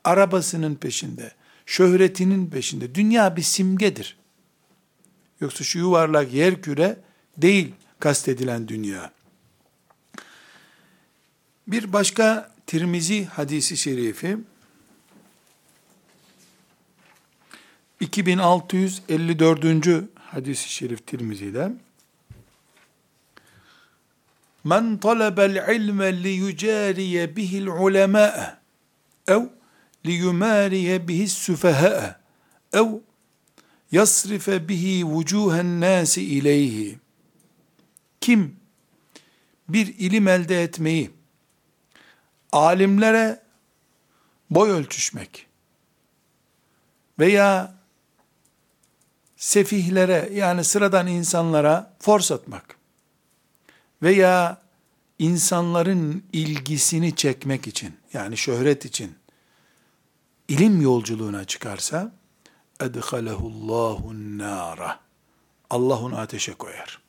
[0.05, 1.33] Arabasının peşinde
[1.67, 2.95] şöhretinin peşinde.
[2.95, 4.17] Dünya bir simgedir.
[5.41, 6.99] Yoksa şu yuvarlak yer küre
[7.37, 9.13] değil kastedilen dünya.
[11.69, 14.39] Bir başka Tirmizi hadisi şerifi
[18.01, 20.05] 2654.
[20.17, 21.73] hadisi şerif Tirmizi'de
[24.67, 28.59] Men talabel ilme li yucariye bihil ulema
[29.29, 29.43] ev
[30.07, 32.21] liyumariye bihi süfeha
[32.73, 32.87] ev
[33.93, 36.99] yasrife bihi vucuhen nasi ileyhi.
[38.21, 38.57] Kim
[39.69, 41.11] bir ilim elde etmeyi
[42.53, 43.43] alimlere
[44.51, 45.47] boy ölçüşmek
[47.19, 47.75] veya
[49.37, 52.76] sefihlere yani sıradan insanlara fors atmak
[54.03, 54.63] veya
[55.19, 59.17] insanların ilgisini çekmek için, yani şöhret için,
[60.49, 62.13] ilim yolculuğuna çıkarsa,
[62.81, 65.01] edhalehullahun nara.
[65.71, 67.03] Allah onu ateşe koyar.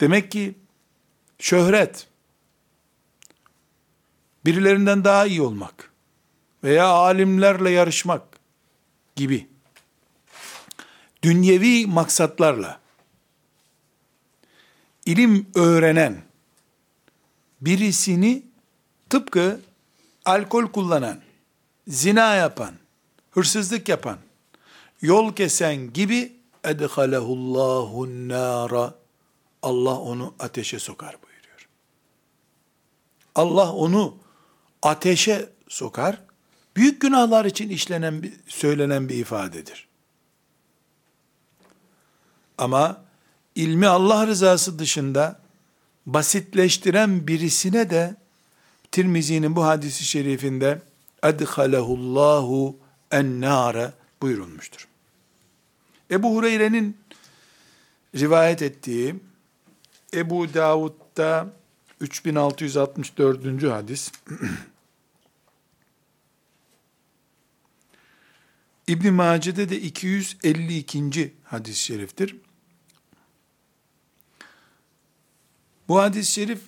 [0.00, 0.54] Demek ki
[1.38, 2.08] şöhret,
[4.44, 5.92] birilerinden daha iyi olmak
[6.64, 8.22] veya alimlerle yarışmak
[9.16, 9.48] gibi
[11.22, 12.81] dünyevi maksatlarla
[15.06, 16.22] ilim öğrenen
[17.60, 18.42] birisini
[19.10, 19.60] tıpkı
[20.24, 21.20] alkol kullanan,
[21.88, 22.74] zina yapan,
[23.30, 24.18] hırsızlık yapan,
[25.02, 26.32] yol kesen gibi
[26.64, 28.94] edhalehullahu nara
[29.62, 31.68] Allah onu ateşe sokar buyuruyor.
[33.34, 34.16] Allah onu
[34.82, 36.22] ateşe sokar.
[36.76, 39.88] Büyük günahlar için işlenen bir, söylenen bir ifadedir.
[42.58, 43.04] Ama
[43.54, 45.40] ilmi Allah rızası dışında
[46.06, 48.16] basitleştiren birisine de
[48.92, 50.82] Tirmizi'nin bu hadisi şerifinde
[51.22, 52.78] edhalehullahu
[53.10, 53.92] ennâre
[54.22, 54.88] buyurulmuştur.
[56.10, 56.96] Ebu Hureyre'nin
[58.16, 59.14] rivayet ettiği
[60.14, 61.52] Ebu Davud'da
[62.00, 63.62] 3664.
[63.62, 64.12] hadis
[68.86, 71.34] İbn Mace'de de 252.
[71.44, 72.36] hadis-i şeriftir.
[75.88, 76.60] Bu hadis-i şerif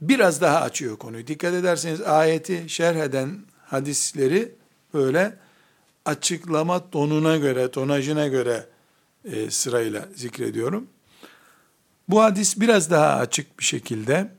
[0.00, 1.26] biraz daha açıyor konuyu.
[1.26, 4.54] Dikkat ederseniz ayeti şerh eden hadisleri
[4.94, 5.36] böyle
[6.04, 8.66] açıklama tonuna göre, tonajına göre
[9.24, 10.86] e, sırayla zikrediyorum.
[12.08, 14.30] Bu hadis biraz daha açık bir şekilde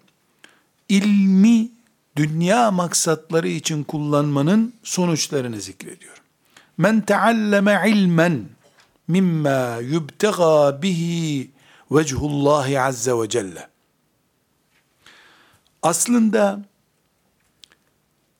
[0.89, 1.69] ilmi
[2.15, 6.21] dünya maksatları için kullanmanın sonuçlarını zikrediyor.
[6.77, 8.45] Men tealleme ilmen
[9.07, 11.49] mimma yubtega bihi
[11.91, 13.69] vechullahi azze ve celle.
[15.81, 16.65] Aslında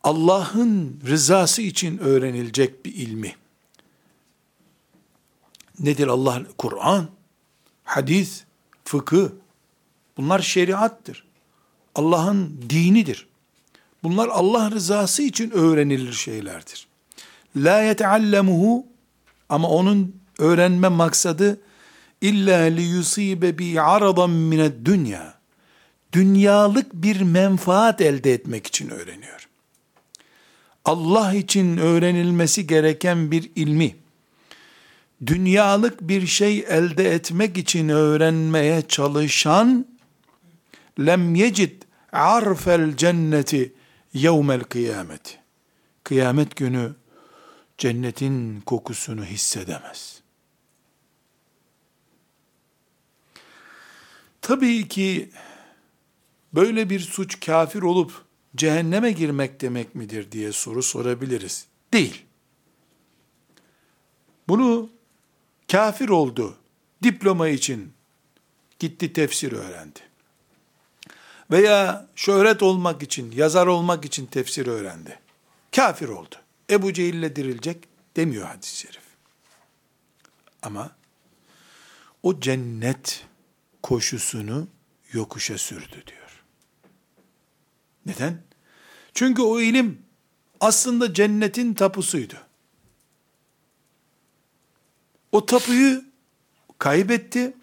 [0.04, 3.36] Allah'ın rızası için öğrenilecek bir ilmi.
[5.80, 6.42] Nedir Allah?
[6.58, 7.08] Kur'an,
[7.84, 8.44] hadis,
[8.86, 9.30] fıkıh.
[10.18, 11.26] Bunlar şeriattır.
[11.96, 13.28] Allah'ın dinidir.
[14.04, 16.88] Bunlar Allah rızası için öğrenilir şeylerdir.
[17.56, 18.86] La yeteallemuhu
[19.50, 21.62] ama onun öğrenme maksadı
[22.22, 25.34] illa li yusibe bi aradan mined dünya.
[26.14, 29.48] Dünyalık bir menfaat elde etmek için öğreniyor.
[30.86, 33.96] Allah için öğrenilmesi gereken bir ilmi
[35.28, 39.86] dünyalık bir şey elde etmek için öğrenmeye çalışan
[41.00, 43.74] lem yecid arfel cenneti
[44.14, 45.38] yevmel kıyameti.
[46.04, 46.92] Kıyamet günü
[47.78, 50.21] cennetin kokusunu hissedemez.
[54.42, 55.32] Tabii ki
[56.54, 58.26] böyle bir suç kafir olup
[58.56, 61.66] cehenneme girmek demek midir diye soru sorabiliriz.
[61.94, 62.26] Değil.
[64.48, 64.90] Bunu
[65.72, 66.58] kafir oldu.
[67.04, 67.94] Diploma için
[68.80, 70.00] gitti tefsir öğrendi.
[71.52, 75.20] Veya şöhret olmak için, yazar olmak için tefsir öğrendi.
[75.76, 76.36] Kafir oldu.
[76.70, 77.78] Ebu Cehil'le dirilecek
[78.16, 79.02] demiyor hadis-i şerif.
[80.62, 80.92] Ama
[82.24, 83.26] o cennet
[83.84, 84.68] koşusunu
[85.14, 86.44] yokuşa sürdü diyor.
[88.06, 88.42] Neden?
[89.14, 90.02] Çünkü o ilim
[90.60, 92.36] aslında cennetin tapusuydu.
[95.32, 96.04] O tapuyu
[96.78, 97.54] kaybetti.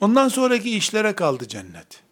[0.00, 2.02] Ondan sonraki işlere kaldı cennet.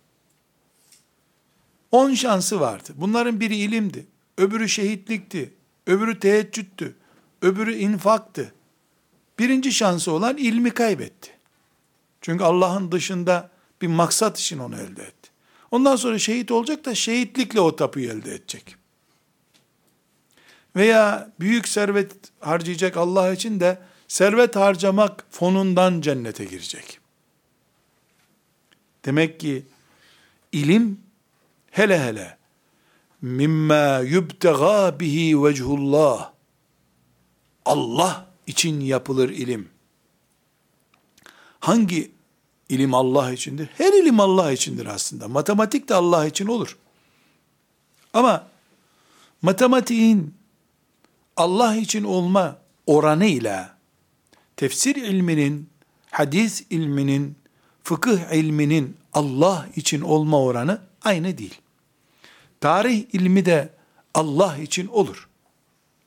[1.90, 2.92] On şansı vardı.
[2.96, 4.06] Bunların biri ilimdi.
[4.38, 5.54] Öbürü şehitlikti.
[5.86, 6.96] Öbürü teheccüdtü.
[7.42, 8.54] Öbürü infaktı.
[9.38, 11.33] Birinci şansı olan ilmi kaybetti.
[12.24, 13.50] Çünkü Allah'ın dışında
[13.82, 15.30] bir maksat için onu elde etti.
[15.70, 18.76] Ondan sonra şehit olacak da şehitlikle o tapuyu elde edecek.
[20.76, 26.98] Veya büyük servet harcayacak Allah için de servet harcamak fonundan cennete girecek.
[29.04, 29.66] Demek ki
[30.52, 31.00] ilim
[31.70, 32.38] hele hele
[33.22, 36.32] mimma yubtega bihi vechullah
[37.64, 39.68] Allah için yapılır ilim.
[41.60, 42.13] Hangi
[42.68, 43.68] ilim Allah içindir?
[43.78, 45.28] Her ilim Allah içindir aslında.
[45.28, 46.76] Matematik de Allah için olur.
[48.12, 48.46] Ama
[49.42, 50.34] matematiğin
[51.36, 53.76] Allah için olma oranıyla
[54.56, 55.70] tefsir ilminin,
[56.10, 57.36] hadis ilminin,
[57.82, 61.60] fıkıh ilminin Allah için olma oranı aynı değil.
[62.60, 63.72] Tarih ilmi de
[64.14, 65.28] Allah için olur.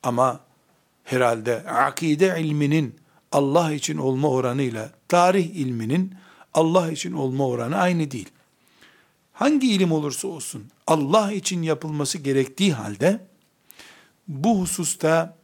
[0.03, 0.39] Ama
[1.03, 2.95] herhalde akide ilminin
[3.31, 6.15] Allah için olma oranıyla tarih ilminin
[6.53, 8.29] Allah için olma oranı aynı değil.
[9.33, 13.27] Hangi ilim olursa olsun Allah için yapılması gerektiği halde
[14.27, 15.37] bu hususta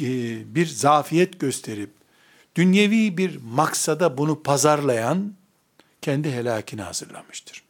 [0.00, 0.06] e,
[0.54, 1.90] bir zafiyet gösterip
[2.54, 5.34] dünyevi bir maksada bunu pazarlayan
[6.02, 7.62] kendi helakini hazırlamıştır.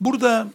[0.00, 0.52] Burada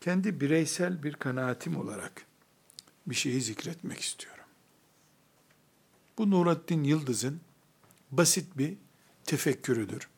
[0.00, 2.26] kendi bireysel bir kanaatim olarak
[3.06, 4.41] bir şeyi zikretmek istiyorum.
[6.18, 7.40] Bu Nurattin Yıldız'ın
[8.10, 8.74] basit bir
[9.24, 10.08] tefekkürüdür.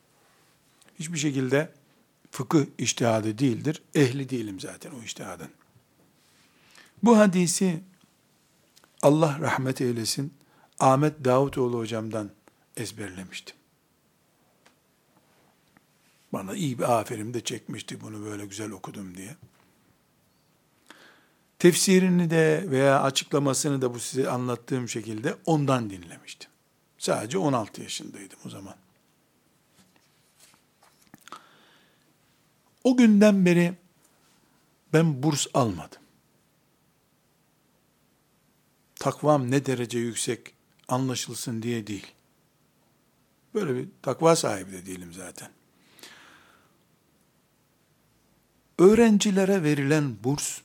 [0.99, 1.73] Hiçbir şekilde
[2.31, 3.83] fıkıh iştihadı değildir.
[3.95, 5.51] Ehli değilim zaten o iştihadın.
[7.03, 7.81] Bu hadisi
[9.03, 10.35] Allah rahmet eylesin
[10.79, 12.31] Ahmet Davutoğlu hocamdan
[12.77, 13.57] ezberlemiştim.
[16.33, 19.37] Bana iyi bir aferin de çekmişti bunu böyle güzel okudum diye.
[21.59, 26.51] Tefsirini de veya açıklamasını da bu size anlattığım şekilde ondan dinlemiştim.
[26.99, 28.75] Sadece 16 yaşındaydım o zaman.
[32.85, 33.75] O günden beri
[34.93, 36.03] ben burs almadım.
[38.95, 40.55] Takvam ne derece yüksek
[40.89, 42.07] anlaşılsın diye değil.
[43.55, 45.51] Böyle bir takva sahibi de değilim zaten.
[48.79, 50.61] Öğrencilere verilen burs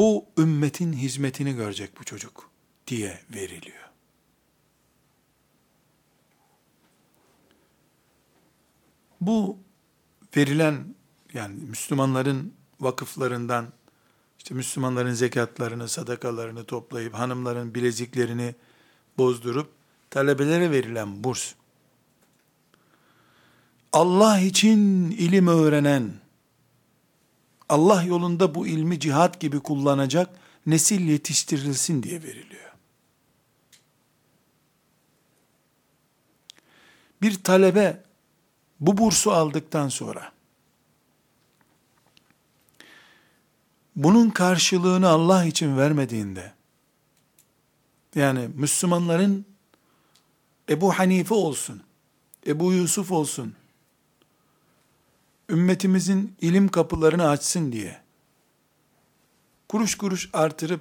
[0.00, 2.50] bu ümmetin hizmetini görecek bu çocuk
[2.86, 3.90] diye veriliyor.
[9.20, 9.58] Bu
[10.36, 10.94] verilen
[11.34, 13.72] yani Müslümanların vakıflarından
[14.38, 18.54] işte Müslümanların zekatlarını, sadakalarını toplayıp hanımların bileziklerini
[19.18, 19.72] bozdurup
[20.10, 21.54] talebelere verilen burs
[23.92, 26.12] Allah için ilim öğrenen
[27.70, 30.30] Allah yolunda bu ilmi cihat gibi kullanacak
[30.66, 32.70] nesil yetiştirilsin diye veriliyor.
[37.22, 38.02] Bir talebe
[38.80, 40.32] bu bursu aldıktan sonra
[43.96, 46.52] bunun karşılığını Allah için vermediğinde
[48.14, 49.46] yani Müslümanların
[50.68, 51.82] Ebu Hanife olsun,
[52.46, 53.54] Ebu Yusuf olsun,
[55.50, 58.00] ümmetimizin ilim kapılarını açsın diye.
[59.68, 60.80] Kuruş kuruş artırıp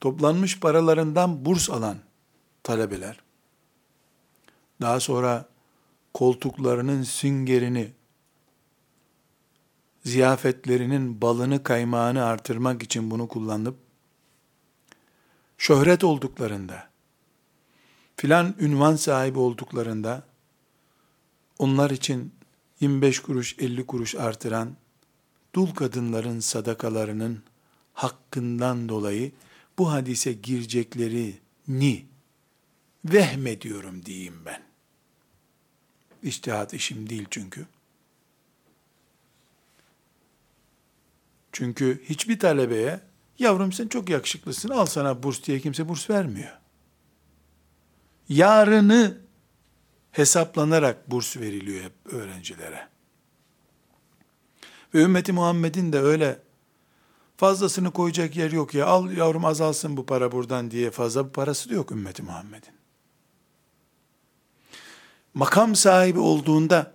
[0.00, 1.98] toplanmış paralarından burs alan
[2.62, 3.20] talebeler.
[4.80, 5.48] Daha sonra
[6.14, 7.92] koltuklarının süngerini
[10.04, 13.76] ziyafetlerinin balını kaymağını artırmak için bunu kullanıp
[15.58, 16.88] şöhret olduklarında
[18.16, 20.22] filan ünvan sahibi olduklarında
[21.58, 22.34] onlar için
[22.80, 24.76] 25 kuruş 50 kuruş artıran
[25.54, 27.42] dul kadınların sadakalarının
[27.92, 29.32] hakkından dolayı
[29.78, 32.06] bu hadise gireceklerini
[33.04, 34.62] vehmediyorum diyeyim ben.
[36.22, 37.66] İçtihat işim değil çünkü.
[41.52, 43.00] Çünkü hiçbir talebeye
[43.38, 46.58] yavrum sen çok yakışıklısın al sana burs diye kimse burs vermiyor.
[48.28, 49.23] Yarını
[50.14, 52.88] hesaplanarak burs veriliyor hep öğrencilere.
[54.94, 56.42] Ve ümmeti Muhammed'in de öyle
[57.36, 61.70] fazlasını koyacak yer yok ya al yavrum azalsın bu para buradan diye fazla bir parası
[61.70, 62.74] da yok ümmeti Muhammed'in.
[65.34, 66.94] Makam sahibi olduğunda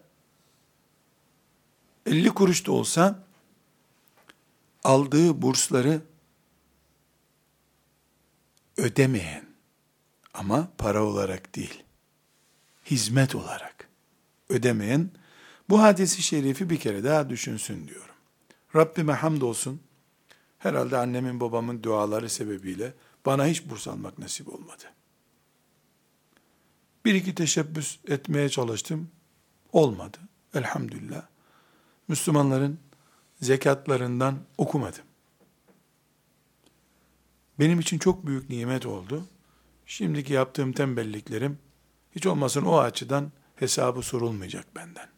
[2.05, 3.23] 50 kuruş da olsa
[4.83, 6.01] aldığı bursları
[8.77, 9.45] ödemeyen
[10.33, 11.83] ama para olarak değil
[12.91, 13.89] hizmet olarak
[14.49, 15.09] ödemeyen
[15.69, 18.15] bu hadisi şerifi bir kere daha düşünsün diyorum.
[18.75, 19.81] Rabbime hamdolsun.
[20.59, 22.93] Herhalde annemin babamın duaları sebebiyle
[23.25, 24.83] bana hiç burs almak nasip olmadı.
[27.05, 29.09] Bir iki teşebbüs etmeye çalıştım.
[29.73, 30.17] Olmadı.
[30.53, 31.21] Elhamdülillah.
[32.07, 32.79] Müslümanların
[33.41, 35.03] zekatlarından okumadım.
[37.59, 39.25] Benim için çok büyük nimet oldu.
[39.85, 41.57] Şimdiki yaptığım tembelliklerim
[42.19, 45.09] hiç olmasın o açıdan hesabı sorulmayacak benden.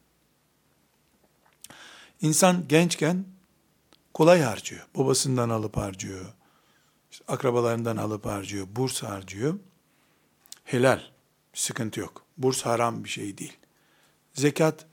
[2.22, 3.26] İnsan gençken
[4.14, 4.88] kolay harcıyor.
[4.96, 6.26] Babasından alıp harcıyor.
[7.12, 8.68] İşte akrabalarından alıp harcıyor.
[8.76, 9.60] Burs harcıyor.
[10.64, 11.02] Helal.
[11.54, 12.26] Sıkıntı yok.
[12.38, 13.58] Burs haram bir şey değil.
[14.34, 14.86] Zekat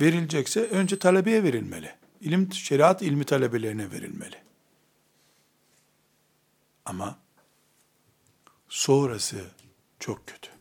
[0.00, 1.94] verilecekse önce talebeye verilmeli.
[2.20, 4.42] İlim, şeriat ilmi talebelerine verilmeli.
[6.84, 7.18] Ama
[8.68, 9.44] sonrası
[10.00, 10.53] çok kötü.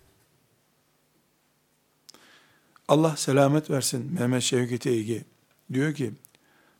[2.88, 5.26] Allah selamet versin Mehmet Şevket Eygi
[5.74, 6.14] diyor ki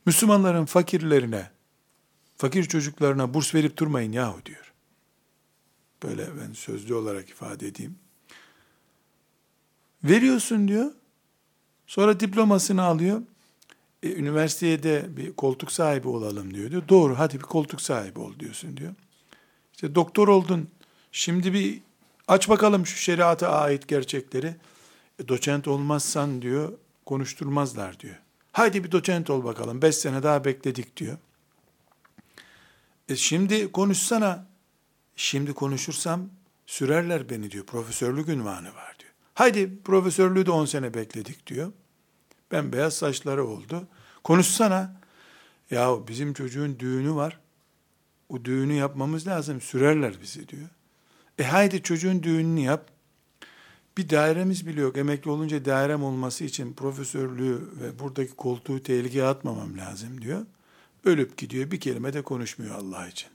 [0.06, 1.50] Müslümanların fakirlerine
[2.36, 4.72] fakir çocuklarına burs verip durmayın yahu diyor.
[6.02, 7.98] Böyle ben sözlü olarak ifade edeyim.
[10.04, 10.92] Veriyorsun diyor.
[11.86, 13.22] Sonra diplomasını alıyor.
[14.02, 16.70] E, üniversiteye de bir koltuk sahibi olalım diyor.
[16.70, 16.88] diyor.
[16.88, 18.94] Doğru hadi bir koltuk sahibi ol diyorsun diyor.
[19.72, 20.68] İşte doktor oldun.
[21.12, 21.80] Şimdi bir
[22.28, 24.56] aç bakalım şu şeriata ait gerçekleri.
[25.28, 26.72] Doçent olmazsan diyor
[27.06, 28.16] konuşturmazlar diyor.
[28.52, 29.82] Haydi bir doçent ol bakalım.
[29.82, 31.18] Beş sene daha bekledik diyor.
[33.08, 34.46] E şimdi konuşsana.
[35.16, 36.28] Şimdi konuşursam
[36.66, 37.66] sürerler beni diyor.
[37.66, 39.12] Profesörlük ünvanı var diyor.
[39.34, 41.72] Haydi profesörlüğü de on sene bekledik diyor.
[42.52, 43.88] Ben beyaz saçları oldu.
[44.24, 45.00] Konuşsana.
[45.70, 47.40] Ya bizim çocuğun düğünü var.
[48.28, 49.60] O düğünü yapmamız lazım.
[49.60, 50.68] Sürerler bizi diyor.
[51.38, 52.90] E haydi çocuğun düğününü yap.
[53.96, 54.96] Bir dairemiz bile yok.
[54.98, 60.46] Emekli olunca dairem olması için profesörlüğü ve buradaki koltuğu tehlikeye atmamam lazım diyor.
[61.04, 61.70] Ölüp gidiyor.
[61.70, 63.28] Bir kelime de konuşmuyor Allah için.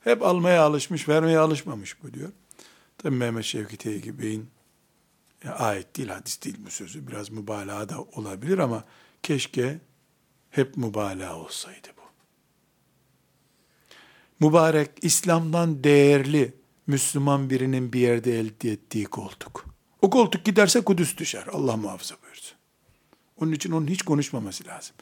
[0.00, 2.28] Hep almaya alışmış, vermeye alışmamış bu diyor.
[2.98, 4.50] Tabi Mehmet Şevki Tevgi Bey'in
[5.44, 7.08] ayet değil, hadis değil bu sözü.
[7.08, 8.84] Biraz mübalağa da olabilir ama
[9.22, 9.78] keşke
[10.50, 12.02] hep mübalağa olsaydı bu.
[14.46, 16.54] Mübarek, İslam'dan değerli
[16.88, 19.66] Müslüman birinin bir yerde elde ettiği koltuk.
[20.02, 21.44] O koltuk giderse Kudüs düşer.
[21.52, 22.58] Allah muhafaza buyursun.
[23.40, 24.96] Onun için onun hiç konuşmaması lazım.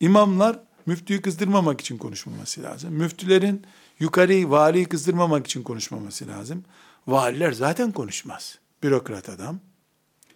[0.00, 2.94] İmamlar müftüyü kızdırmamak için konuşmaması lazım.
[2.94, 3.62] Müftülerin
[4.00, 6.64] yukarıyı, valiyi kızdırmamak için konuşmaması lazım.
[7.06, 8.58] Valiler zaten konuşmaz.
[8.82, 9.60] Bürokrat adam.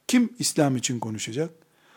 [0.09, 1.51] Kim İslam için konuşacak?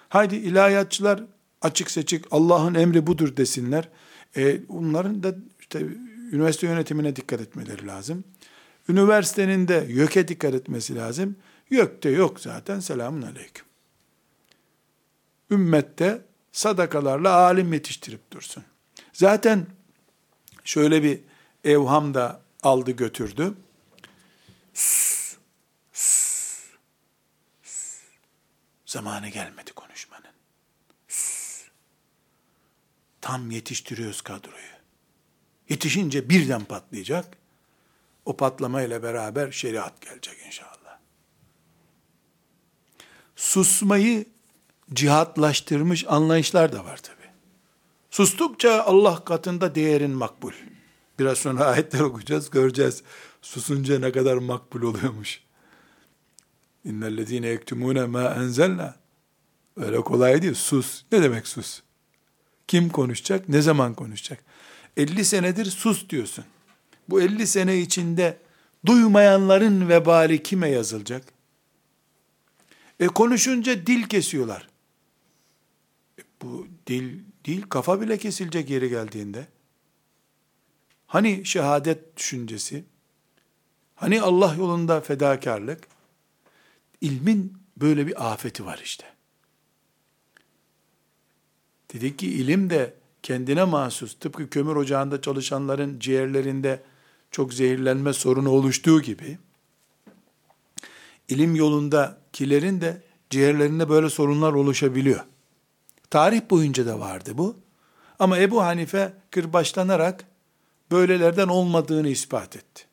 [0.10, 1.24] Haydi ilahiyatçılar
[1.62, 3.89] açık seçik Allah'ın emri budur desinler.
[4.38, 5.86] E, onların da işte
[6.32, 8.24] üniversite yönetimine dikkat etmeleri lazım.
[8.89, 11.35] Üniversitenin de YÖK'e dikkat etmesi lazım.
[11.69, 13.65] YÖK'te yok zaten selamun aleyküm.
[15.51, 18.63] Ümmette sadakalarla alim yetiştirip dursun.
[19.13, 19.67] Zaten
[20.63, 21.19] şöyle bir
[21.63, 23.53] evham da aldı götürdü.
[28.85, 30.23] Zamanı gelmedi konuşmanın.
[33.21, 34.55] Tam yetiştiriyoruz kadroyu.
[35.69, 37.37] Yetişince birden patlayacak.
[38.30, 40.99] O patlamayla beraber şeriat gelecek inşallah.
[43.36, 44.25] Susmayı
[44.93, 47.32] cihatlaştırmış anlayışlar da var tabi.
[48.11, 50.51] Sustukça Allah katında değerin makbul.
[51.19, 53.03] Biraz sonra ayetler okuyacağız, göreceğiz.
[53.41, 55.41] Susunca ne kadar makbul oluyormuş.
[56.86, 58.95] İnnellezine yektumune ma enzelna.
[59.77, 60.53] Öyle kolay değil.
[60.53, 61.03] Sus.
[61.11, 61.82] Ne demek sus?
[62.67, 63.49] Kim konuşacak?
[63.49, 64.43] Ne zaman konuşacak?
[64.97, 66.45] 50 senedir sus diyorsun.
[67.10, 68.38] Bu 50 sene içinde
[68.86, 71.24] duymayanların vebali kime yazılacak?
[72.99, 74.68] E konuşunca dil kesiyorlar.
[76.20, 79.47] E bu dil değil, kafa bile kesilecek yeri geldiğinde.
[81.07, 82.86] Hani şehadet düşüncesi?
[83.95, 85.88] Hani Allah yolunda fedakarlık?
[87.01, 89.05] İlmin böyle bir afeti var işte.
[91.93, 92.93] Dedik ki ilim de
[93.24, 96.84] kendine mahsus, tıpkı kömür ocağında çalışanların ciğerlerinde
[97.32, 99.38] çok zehirlenme sorunu oluştuğu gibi,
[101.30, 105.25] ilim yolundakilerin de ciğerlerinde böyle sorunlar oluşabiliyor.
[106.09, 107.55] Tarih boyunca da vardı bu.
[108.19, 110.25] Ama Ebu Hanife kırbaçlanarak
[110.91, 112.86] böylelerden olmadığını ispat etti.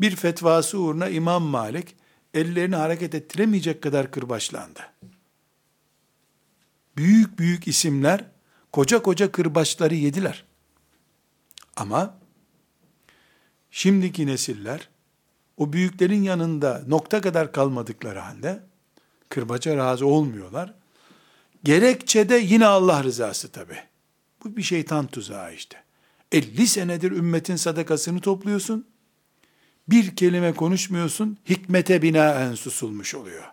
[0.00, 1.96] Bir fetvası uğruna İmam Malik
[2.34, 4.80] ellerini hareket ettiremeyecek kadar kırbaçlandı.
[6.96, 8.24] Büyük büyük isimler
[8.72, 10.44] koca koca kırbaçları yediler.
[11.76, 12.19] Ama
[13.70, 14.88] şimdiki nesiller
[15.56, 18.60] o büyüklerin yanında nokta kadar kalmadıkları halde
[19.28, 20.74] kırbaca razı olmuyorlar.
[21.64, 23.74] Gerekçe de yine Allah rızası tabi.
[24.44, 25.82] Bu bir şeytan tuzağı işte.
[26.32, 28.86] 50 senedir ümmetin sadakasını topluyorsun.
[29.88, 31.38] Bir kelime konuşmuyorsun.
[31.48, 33.44] Hikmete binaen susulmuş oluyor.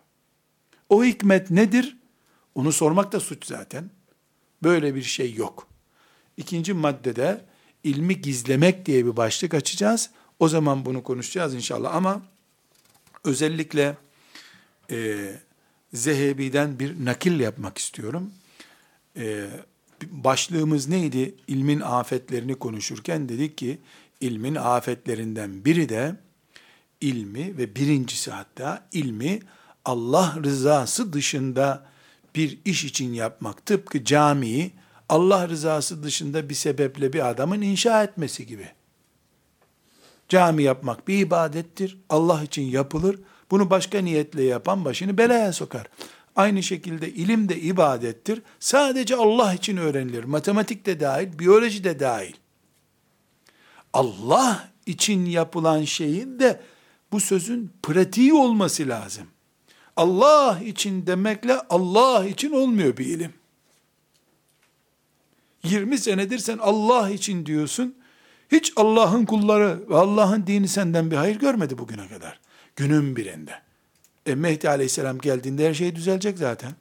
[0.90, 1.98] O hikmet nedir?
[2.56, 3.90] Onu sormak da suç zaten.
[4.64, 5.68] Böyle bir şey yok.
[6.38, 7.46] İkinci maddede
[7.84, 10.10] ilmi gizlemek diye bir başlık açacağız.
[10.40, 12.22] O zaman bunu konuşacağız inşallah ama
[13.24, 13.98] özellikle
[14.92, 15.32] e,
[15.94, 18.32] Zehebi'den bir nakil yapmak istiyorum.
[19.18, 19.48] E,
[20.06, 21.36] başlığımız neydi?
[21.48, 23.78] İlmin afetlerini konuşurken dedik ki
[24.22, 26.16] ilmin afetlerinden biri de
[27.02, 29.40] ilmi ve birincisi hatta ilmi
[29.86, 31.86] Allah rızası dışında
[32.36, 33.66] bir iş için yapmak.
[33.66, 34.72] Tıpkı camiyi
[35.10, 38.70] Allah rızası dışında bir sebeple bir adamın inşa etmesi gibi.
[40.30, 41.98] Cami yapmak bir ibadettir.
[42.10, 43.20] Allah için yapılır.
[43.52, 45.88] Bunu başka niyetle yapan başını belaya sokar.
[46.36, 48.42] Aynı şekilde ilim de ibadettir.
[48.60, 50.24] Sadece Allah için öğrenilir.
[50.24, 52.34] Matematik de dahil, biyoloji de dahil.
[53.94, 56.62] Allah için yapılan şeyin de
[57.12, 59.28] bu sözün pratiği olması lazım.
[59.96, 63.34] Allah için demekle Allah için olmuyor bir ilim.
[65.68, 67.96] 20 senedir sen Allah için diyorsun.
[68.52, 72.40] Hiç Allah'ın kulları ve Allah'ın dini senden bir hayır görmedi bugüne kadar.
[72.76, 73.62] Günün birinde.
[74.26, 76.72] E Mehdi aleyhisselam geldiğinde her şey düzelecek zaten.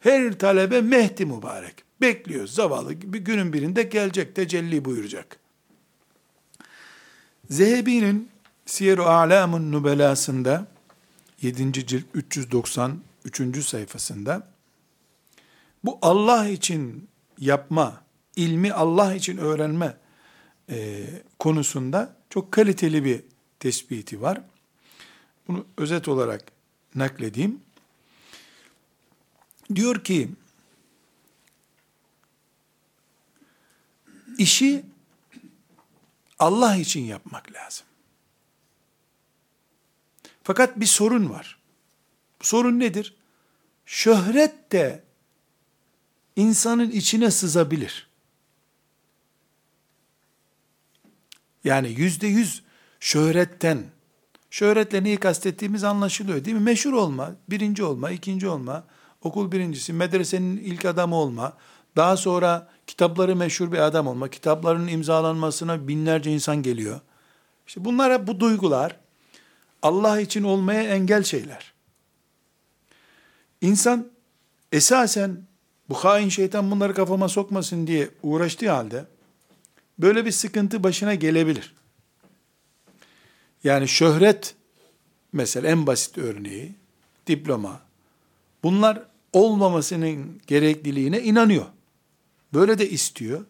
[0.00, 1.74] Her talebe Mehdi mübarek.
[2.00, 5.36] Bekliyor zavallı bir günün birinde gelecek tecelli buyuracak.
[7.50, 8.28] Zehebi'nin
[8.66, 10.66] Siyer-i A'lamun Nubelasında
[11.42, 11.86] 7.
[11.86, 13.64] cilt 393.
[13.64, 14.48] sayfasında
[15.84, 17.08] bu Allah için
[17.38, 18.02] yapma,
[18.36, 19.96] ilmi Allah için öğrenme
[20.70, 21.06] e,
[21.38, 23.22] konusunda çok kaliteli bir
[23.60, 24.40] tespiti var.
[25.48, 26.52] Bunu özet olarak
[26.94, 27.60] nakledeyim.
[29.74, 30.30] Diyor ki,
[34.38, 34.84] işi
[36.38, 37.86] Allah için yapmak lazım.
[40.42, 41.58] Fakat bir sorun var.
[42.40, 43.14] Sorun nedir?
[43.86, 45.02] Şöhret de
[46.36, 48.08] insanın içine sızabilir.
[51.64, 52.62] Yani yüzde yüz
[53.00, 53.84] şöhretten,
[54.50, 56.62] şöhretle neyi kastettiğimiz anlaşılıyor değil mi?
[56.62, 58.84] Meşhur olma, birinci olma, ikinci olma,
[59.22, 61.56] okul birincisi, medresenin ilk adamı olma,
[61.96, 67.00] daha sonra kitapları meşhur bir adam olma, kitapların imzalanmasına binlerce insan geliyor.
[67.66, 68.96] İşte bunlar hep bu duygular,
[69.82, 71.72] Allah için olmaya engel şeyler.
[73.60, 74.08] İnsan
[74.72, 75.46] esasen
[75.88, 79.04] bu hain şeytan bunları kafama sokmasın diye uğraştığı halde
[79.98, 81.74] böyle bir sıkıntı başına gelebilir.
[83.64, 84.54] Yani şöhret
[85.32, 86.74] mesela en basit örneği
[87.26, 87.80] diploma.
[88.62, 89.02] Bunlar
[89.32, 91.66] olmamasının gerekliliğine inanıyor.
[92.54, 93.44] Böyle de istiyor.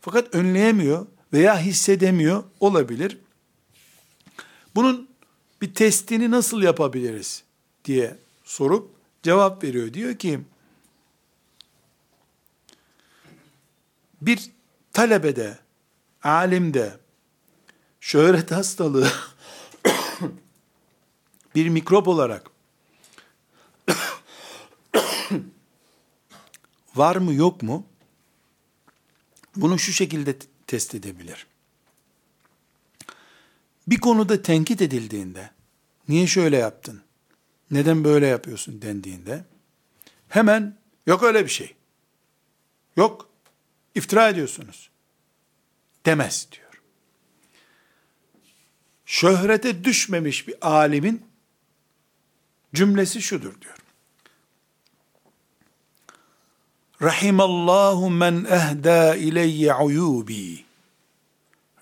[0.00, 3.18] Fakat önleyemiyor veya hissedemiyor olabilir.
[4.74, 5.08] Bunun
[5.62, 7.42] bir testini nasıl yapabiliriz
[7.84, 8.90] diye sorup
[9.22, 9.94] cevap veriyor.
[9.94, 10.40] Diyor ki
[14.20, 14.50] bir
[14.92, 15.58] talebede,
[16.22, 16.96] alimde
[18.00, 19.12] şöhret hastalığı
[21.54, 22.50] bir mikrop olarak
[26.94, 27.86] var mı yok mu?
[29.56, 31.46] Bunu şu şekilde test edebilir.
[33.86, 35.50] Bir konuda tenkit edildiğinde,
[36.08, 37.02] niye şöyle yaptın,
[37.70, 39.44] neden böyle yapıyorsun dendiğinde,
[40.28, 41.74] hemen yok öyle bir şey.
[42.96, 43.25] Yok,
[43.96, 44.90] iftira ediyorsunuz.
[46.06, 46.82] Demez diyor.
[49.06, 51.26] Şöhrete düşmemiş bir alimin
[52.74, 53.76] cümlesi şudur diyor.
[57.02, 60.64] Rahimallahu men ehda ileyye uyubi.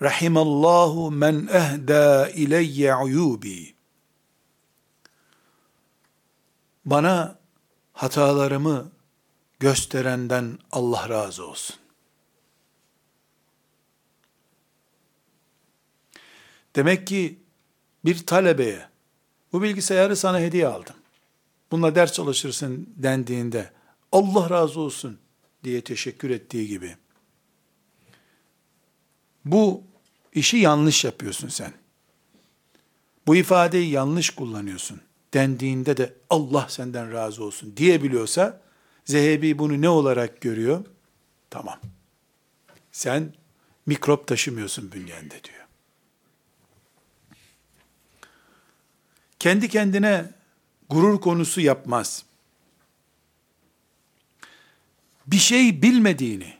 [0.03, 3.75] Rahimallahu men ehda ileyye uyubi.
[6.85, 7.39] Bana
[7.93, 8.93] hatalarımı
[9.61, 11.84] gösterenden Allah razı olsun.
[16.77, 17.39] Demek ki
[18.05, 18.89] bir talebeye
[19.53, 20.95] bu bilgisayarı sana hediye aldım.
[21.71, 23.73] Bununla ders çalışırsın dendiğinde
[24.13, 25.19] Allah razı olsun
[25.65, 26.97] diye teşekkür ettiği gibi.
[29.45, 29.83] Bu
[30.33, 31.73] işi yanlış yapıyorsun sen.
[33.27, 35.01] Bu ifadeyi yanlış kullanıyorsun
[35.35, 38.65] dendiğinde de Allah senden razı olsun diyebiliyorsa
[39.05, 40.85] Zehebi bunu ne olarak görüyor?
[41.51, 41.81] Tamam.
[42.93, 43.35] Sen
[43.87, 45.64] mikrop taşımıyorsun bünyende diyor.
[49.45, 50.31] Kendi kendine
[50.91, 52.25] gurur konusu yapmaz
[55.27, 56.55] bir şey bilmediğini,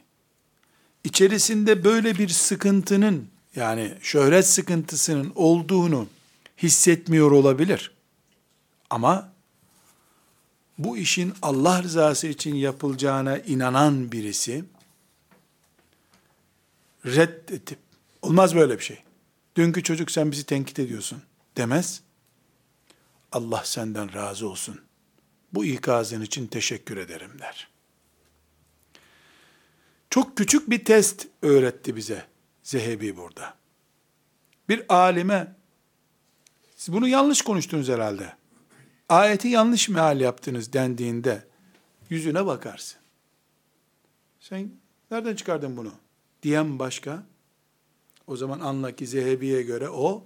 [1.03, 6.07] içerisinde böyle bir sıkıntının yani şöhret sıkıntısının olduğunu
[6.57, 7.91] hissetmiyor olabilir.
[8.89, 9.33] Ama
[10.77, 14.65] bu işin Allah rızası için yapılacağına inanan birisi
[17.05, 17.79] reddedip
[18.21, 19.03] olmaz böyle bir şey.
[19.55, 21.21] Dünkü çocuk sen bizi tenkit ediyorsun
[21.57, 22.04] demez.
[23.35, 24.81] Allah senden razı olsun.
[25.53, 27.67] Bu ikazın için teşekkür ederim der.
[30.09, 32.25] Çok küçük bir test öğretti bize
[32.63, 33.53] Zehebi burada.
[34.69, 35.55] Bir alime,
[36.75, 38.33] siz bunu yanlış konuştunuz herhalde.
[39.09, 41.47] Ayeti yanlış meal yaptınız dendiğinde
[42.09, 42.99] yüzüne bakarsın.
[44.39, 44.71] Sen
[45.11, 45.91] nereden çıkardın bunu?
[46.43, 47.23] Diyen başka.
[48.27, 50.23] O zaman anla ki Zehebi'ye göre o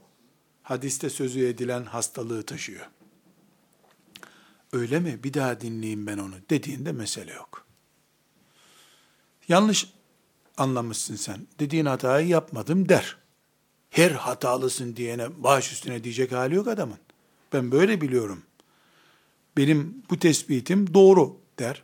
[0.64, 2.90] hadiste sözü edilen hastalığı taşıyor.
[4.74, 7.66] Öyle mi bir daha dinleyeyim ben onu dediğinde mesele yok.
[9.48, 9.94] Yanlış
[10.58, 11.48] anlamışsın sen.
[11.60, 13.18] Dediğin hatayı yapmadım der.
[13.90, 16.98] Her hatalısın diyene baş üstüne diyecek hali yok adamın.
[17.54, 18.44] Ben böyle biliyorum.
[19.58, 21.84] Benim bu tespitim doğru der.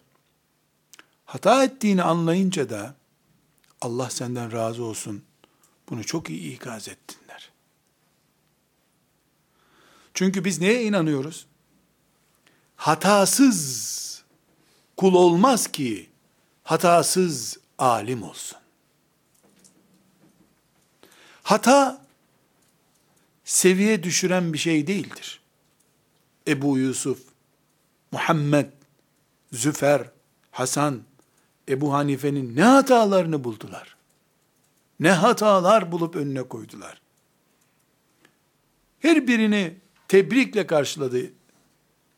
[1.25, 2.95] Hata ettiğini anlayınca da
[3.81, 5.23] Allah senden razı olsun.
[5.89, 7.51] Bunu çok iyi ikaz ettin der.
[10.13, 11.47] Çünkü biz neye inanıyoruz?
[12.85, 14.23] Hatasız
[14.97, 16.09] kul olmaz ki
[16.63, 18.57] hatasız alim olsun.
[21.43, 22.01] Hata
[23.43, 25.41] seviye düşüren bir şey değildir.
[26.47, 27.19] Ebu Yusuf,
[28.11, 28.67] Muhammed,
[29.53, 30.09] Züfer,
[30.51, 31.01] Hasan,
[31.69, 33.95] Ebu Hanife'nin ne hatalarını buldular.
[34.99, 37.01] Ne hatalar bulup önüne koydular.
[38.99, 39.75] Her birini
[40.07, 41.31] tebrikle karşıladı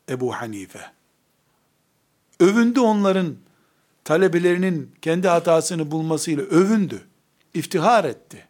[0.08, 0.92] Ebu Hanife.
[2.40, 3.36] Övündü onların
[4.04, 7.06] talebelerinin kendi hatasını bulmasıyla övündü.
[7.54, 8.48] İftihar etti.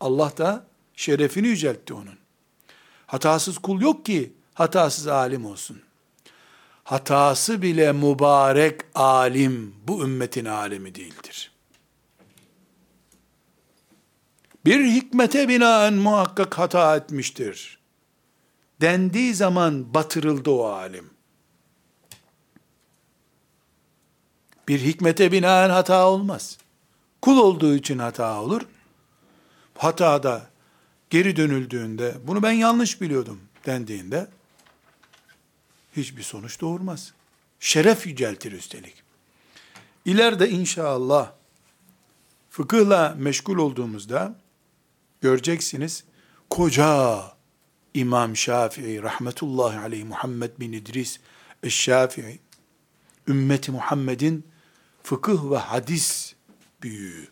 [0.00, 2.18] Allah da şerefini yüceltti onun.
[3.06, 5.80] Hatasız kul yok ki hatasız alim olsun.
[6.84, 11.52] Hatası bile mübarek alim bu ümmetin alemi değildir.
[14.64, 17.77] Bir hikmete binaen muhakkak hata etmiştir.
[18.80, 21.10] Dendiği zaman batırıldı o alim.
[24.68, 26.58] Bir hikmete binaen hata olmaz.
[27.22, 28.62] Kul olduğu için hata olur.
[29.78, 30.50] Hatada
[31.10, 34.28] geri dönüldüğünde, bunu ben yanlış biliyordum dendiğinde,
[35.96, 37.12] hiçbir sonuç doğurmaz.
[37.60, 39.02] Şeref yüceltir üstelik.
[40.04, 41.32] İleride inşallah
[42.50, 44.34] fıkıhla meşgul olduğumuzda
[45.20, 46.04] göreceksiniz
[46.50, 47.37] koca
[47.94, 51.20] İmam Şafii rahmetullahi aleyh Muhammed bin İdris
[51.68, 52.38] Şafii
[53.28, 54.46] ümmeti Muhammed'in
[55.02, 56.34] fıkıh ve hadis
[56.82, 57.28] büyüğü.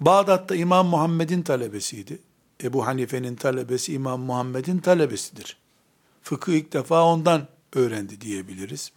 [0.00, 2.18] Bağdat'ta İmam Muhammed'in talebesiydi.
[2.62, 5.56] Ebu Hanife'nin talebesi İmam Muhammed'in talebesidir.
[6.22, 8.92] Fıkıh ilk defa ondan öğrendi diyebiliriz.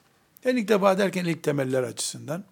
[0.46, 2.44] Yani ilk defa derken ilk temeller açısından.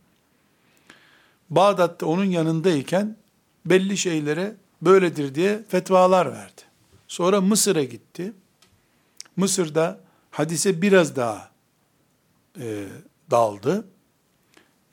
[1.49, 3.18] Bağdat'ta onun yanındayken
[3.66, 6.62] belli şeylere böyledir diye fetvalar verdi.
[7.12, 8.34] Sonra Mısır'a gitti.
[9.36, 9.99] Mısır'da
[10.32, 11.51] hadise biraz daha
[12.59, 12.86] e,
[13.32, 13.88] daldı.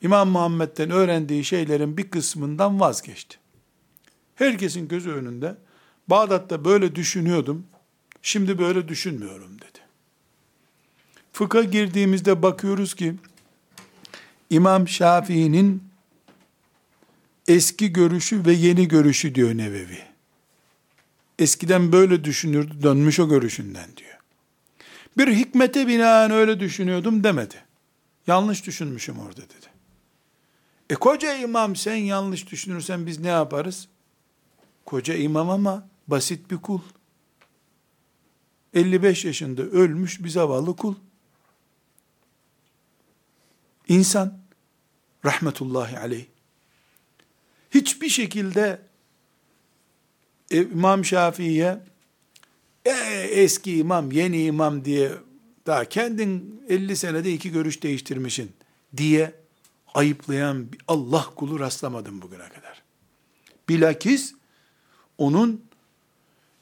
[0.01, 3.37] İmam Muhammed'den öğrendiği şeylerin bir kısmından vazgeçti.
[4.35, 5.55] Herkesin gözü önünde
[6.07, 7.67] Bağdat'ta böyle düşünüyordum,
[8.21, 9.79] şimdi böyle düşünmüyorum dedi.
[11.33, 13.15] Fıkha girdiğimizde bakıyoruz ki
[14.49, 15.83] İmam Şafii'nin
[17.47, 20.08] eski görüşü ve yeni görüşü diyor Nevevi.
[21.39, 24.19] Eskiden böyle düşünürdü, dönmüş o görüşünden diyor.
[25.17, 27.55] Bir hikmete binaen öyle düşünüyordum demedi.
[28.27, 29.67] Yanlış düşünmüşüm orada dedi.
[30.89, 33.87] E koca imam sen yanlış düşünürsen biz ne yaparız?
[34.85, 36.81] Koca imam ama basit bir kul.
[38.73, 40.95] 55 yaşında ölmüş bir zavallı kul.
[43.87, 44.37] İnsan,
[45.25, 46.25] rahmetullahi aleyh,
[47.71, 48.88] hiçbir şekilde
[50.51, 51.79] İmam Şafii'ye
[52.85, 52.91] e,
[53.31, 55.11] eski imam, yeni imam diye
[55.65, 58.51] daha kendin 50 senede iki görüş değiştirmişin
[58.97, 59.33] diye
[59.93, 62.83] ayıplayan bir Allah kulu rastlamadım bugüne kadar.
[63.69, 64.33] Bilakis
[65.17, 65.65] onun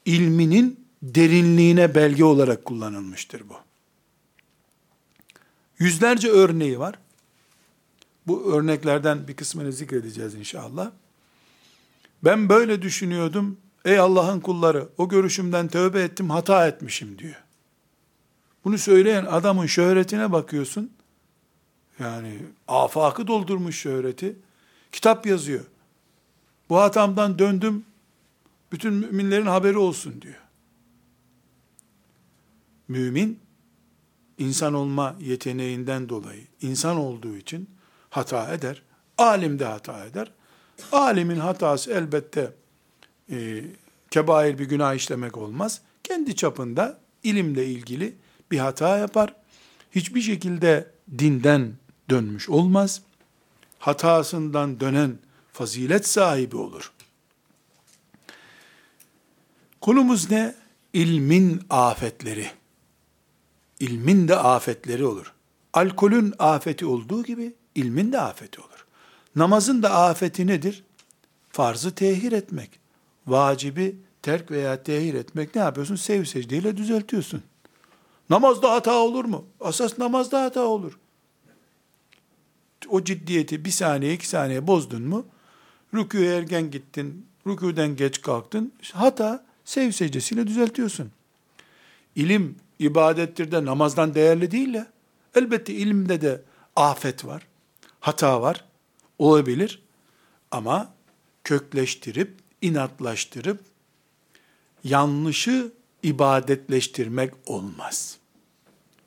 [0.04, 3.54] ilminin derinliğine belge olarak kullanılmıştır bu.
[5.78, 6.98] Yüzlerce örneği var.
[8.26, 10.90] Bu örneklerden bir kısmını zikredeceğiz inşallah.
[12.24, 13.58] Ben böyle düşünüyordum.
[13.88, 17.42] Ey Allah'ın kulları, o görüşümden tövbe ettim, hata etmişim diyor.
[18.64, 20.92] Bunu söyleyen adamın şöhretine bakıyorsun.
[21.98, 24.36] Yani afakı doldurmuş şöhreti.
[24.92, 25.64] Kitap yazıyor.
[26.68, 27.84] Bu hatamdan döndüm,
[28.72, 30.40] bütün müminlerin haberi olsun diyor.
[32.88, 33.40] Mümin,
[34.38, 37.70] insan olma yeteneğinden dolayı, insan olduğu için
[38.10, 38.82] hata eder.
[39.18, 40.32] Alim de hata eder.
[40.92, 42.52] Alimin hatası elbette
[43.30, 43.64] e,
[44.10, 45.80] kebair bir günah işlemek olmaz.
[46.04, 48.14] Kendi çapında ilimle ilgili
[48.50, 49.34] bir hata yapar.
[49.94, 51.72] Hiçbir şekilde dinden
[52.10, 53.02] dönmüş olmaz.
[53.78, 55.18] Hatasından dönen
[55.52, 56.92] fazilet sahibi olur.
[59.80, 60.54] Konumuz ne?
[60.92, 62.50] İlmin afetleri.
[63.80, 65.32] İlmin de afetleri olur.
[65.72, 68.86] Alkolün afeti olduğu gibi ilmin de afeti olur.
[69.36, 70.84] Namazın da afeti nedir?
[71.50, 72.70] Farzı tehir etmek.
[73.30, 75.96] Vacibi terk veya tehir etmek ne yapıyorsun?
[75.96, 77.42] Sev secdeyle düzeltiyorsun.
[78.30, 79.44] Namazda hata olur mu?
[79.60, 80.98] Asas namazda hata olur.
[82.88, 85.26] O ciddiyeti bir saniye iki saniye bozdun mu?
[85.94, 88.72] Rüküye ergen gittin, rüküden geç kalktın.
[88.92, 91.10] Hata sev secdesiyle düzeltiyorsun.
[92.16, 94.86] İlim ibadettir de namazdan değerli değil ya.
[95.34, 96.42] Elbette ilimde de
[96.76, 97.46] afet var,
[98.00, 98.64] hata var,
[99.18, 99.82] olabilir.
[100.50, 100.92] Ama
[101.44, 103.60] kökleştirip, inatlaştırıp,
[104.84, 108.18] yanlışı ibadetleştirmek olmaz.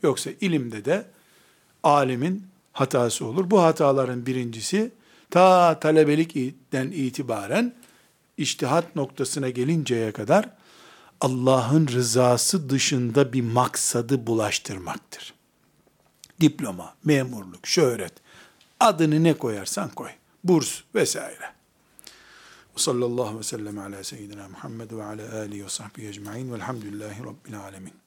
[0.03, 1.05] Yoksa ilimde de
[1.83, 3.51] alimin hatası olur.
[3.51, 4.91] Bu hataların birincisi
[5.29, 7.75] ta talebelikten itibaren
[8.37, 10.49] iştihat noktasına gelinceye kadar
[11.21, 15.33] Allah'ın rızası dışında bir maksadı bulaştırmaktır.
[16.41, 18.13] Diploma, memurluk, şöhret,
[18.79, 20.09] adını ne koyarsan koy,
[20.43, 21.60] burs vesaire.
[22.75, 27.59] Sallallahu aleyhi ve sellem ala seyyidina Muhammed ve ala alihi ve sahbihi ecma'in velhamdülillahi rabbil
[27.59, 28.00] alemin.